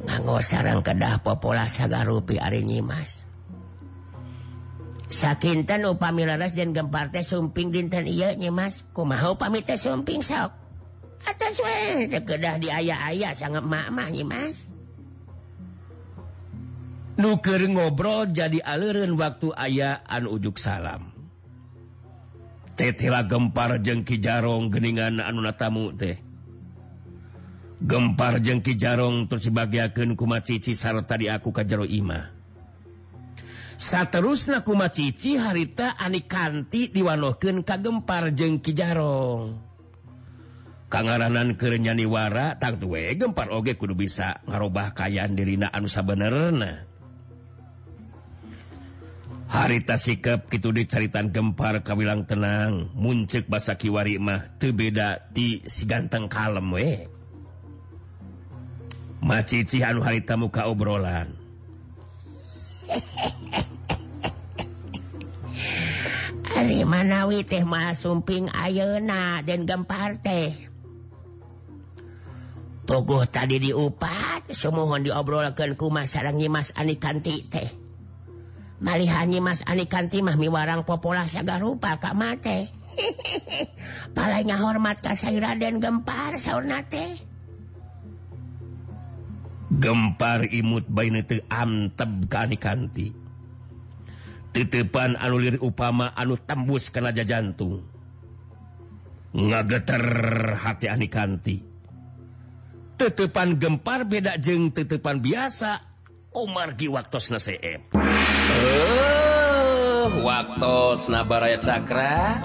nganggo 0.05 0.43
sarang 0.49 0.83
kedah 0.83 1.23
popola 1.23 1.71
sagarupi 1.71 2.37
ari 2.37 2.61
hari 2.61 2.67
nyimas 2.67 3.25
sakintan 5.15 5.87
upami 5.87 6.27
laras 6.27 6.59
dan 6.59 6.75
gempar 6.75 7.15
teh 7.15 7.23
sumping 7.23 7.71
dinten 7.71 8.03
iya 8.11 8.35
nyimas. 8.35 8.83
Kumaha 8.91 9.39
upami 9.39 9.63
teh 9.63 9.79
sumping 9.79 10.27
sok? 10.27 10.51
Atas 11.25 11.57
we 11.63 12.11
sekedah 12.11 12.59
di 12.59 12.69
ayah-ayah 12.69 13.33
sangat 13.33 13.63
mak-mak 13.63 14.11
nyimas. 14.11 14.75
nuker 17.15 17.63
ngobrol 17.71 18.31
jadi 18.31 18.59
aliran 18.63 19.15
waktu 19.19 19.55
ayaan 19.55 20.27
ujuk 20.27 20.59
salam. 20.59 21.11
Tetela 22.75 23.23
gempar 23.23 23.79
jengki 23.79 24.19
jarong 24.19 24.67
geningan 24.67 25.23
anuna 25.23 25.55
tamu 25.55 25.95
teh. 25.95 26.19
Gempar 27.85 28.41
jengki 28.41 28.79
jarong 28.81 29.29
terus 29.29 29.51
dibagiakan 29.51 30.17
kuma 30.17 30.41
cici 30.41 30.73
sarta 30.73 31.21
di 31.21 31.29
aku 31.29 31.53
kajero 31.53 31.85
imah 31.85 32.33
Saterusna 33.77 34.65
kuma 34.65 34.89
cici 34.89 35.37
harita 35.37 35.99
ani 35.99 36.25
kanti 36.25 36.89
diwanohkeun 36.89 37.61
ka 37.61 37.77
gempar 37.83 38.33
jengki 38.33 38.73
jarong 38.73 39.59
Kangaranan 40.89 41.59
kerenyaniwara 41.59 42.57
tak 42.57 42.79
duwe 42.79 43.13
gempar 43.19 43.51
oge 43.51 43.75
kudu 43.75 43.99
bisa 43.99 44.41
ngarobah 44.47 44.95
kayaan 44.95 45.35
dirina 45.35 45.67
anu 45.75 45.91
sabenerna. 45.91 46.87
harita 49.49 50.01
sikap 50.01 50.49
gitu 50.49 50.73
dicaritan 50.73 51.29
gempar 51.29 51.85
kawilang 51.85 52.25
tenang 52.25 52.89
muncek 52.97 53.47
basa 53.47 53.77
Kiwari 53.77 54.17
mah 54.17 54.57
tebeda 54.57 55.29
di 55.31 55.61
si 55.69 55.85
ganteng 55.85 56.29
kalem 56.29 56.69
we 56.73 57.07
macici 59.25 59.85
anu 59.85 60.01
harita 60.05 60.37
muka 60.37 60.69
obrolan 60.69 61.33
Ari 66.55 66.87
manawi 66.87 67.43
teh 67.43 67.67
mah 67.67 67.91
sumping 67.99 68.47
ayeuna 68.47 69.43
dan 69.43 69.67
gempar 69.67 70.23
teh. 70.23 70.55
Togoh 72.87 73.27
tadi 73.27 73.59
diupat, 73.59 74.55
semohon 74.55 75.03
diobrolkan 75.03 75.75
ku 75.75 75.91
mas 75.91 76.15
sarang 76.15 76.39
Nyimas 76.39 76.71
Anikanti 76.79 77.43
teh. 77.51 77.84
malihanyi 78.85 79.41
Mas 79.41 79.65
Anikanti 79.65 80.21
mahmi 80.21 80.53
warang 80.53 80.85
populasi 80.85 81.41
agak 81.41 81.65
rupa 81.65 81.97
Kak 81.97 82.13
mate 82.13 82.69
palanya 84.17 84.61
hormat 84.61 85.01
Kasaira 85.01 85.57
dan 85.57 85.81
gempar 85.81 86.37
saunate 86.37 87.17
gempar 89.81 90.45
imut 90.53 90.85
bainete 90.87 91.43
amteb 91.49 92.29
kanikanti 92.29 93.11
titipan 94.53 95.17
anulir 95.17 95.59
upama 95.59 96.13
anu 96.13 96.37
tembus 96.37 96.93
kena 96.93 97.11
jantung 97.11 97.83
ngageter 99.35 100.05
hati 100.61 100.87
anikanti 100.87 101.57
tetepan 102.95 103.59
gempar 103.59 104.07
beda 104.07 104.39
jeng 104.39 104.71
tetepan 104.71 105.19
biasa. 105.19 105.95
Omar 106.35 106.75
waktu 106.75 107.19
Naseem 107.31 107.81
uh, 108.51 110.07
waktu 110.25 110.77
nabaraya 111.09 111.59
Cakra. 111.61 112.41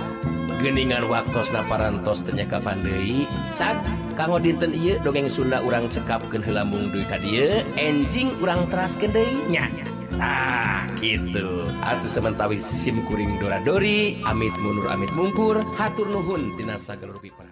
Geningan 0.59 1.07
waktu 1.07 1.39
naparantos 1.55 2.19
tenyaka 2.19 2.59
pandai 2.59 3.23
saat 3.55 3.79
kanggo 4.19 4.43
dinten 4.43 4.75
iya 4.75 4.99
dongeng 4.99 5.31
Sunda 5.31 5.63
urang 5.63 5.87
cekap 5.87 6.19
ke 6.27 6.35
helambung 6.43 6.91
duit 6.91 7.07
dia 7.23 7.63
enjing 7.79 8.35
urang 8.43 8.67
teras 8.67 8.99
kedainya 8.99 9.71
Nah 10.19 10.83
gitu. 10.99 11.63
Atuh 11.79 12.11
sementawi 12.11 12.59
simkuring 12.59 13.39
doradori 13.39 14.19
Amit 14.27 14.51
munur 14.59 14.91
amit 14.91 15.07
mungkur 15.15 15.63
Hatur 15.79 16.11
nuhun 16.11 16.51
tinasa 16.59 16.99
gelur 16.99 17.15
pipa 17.23 17.47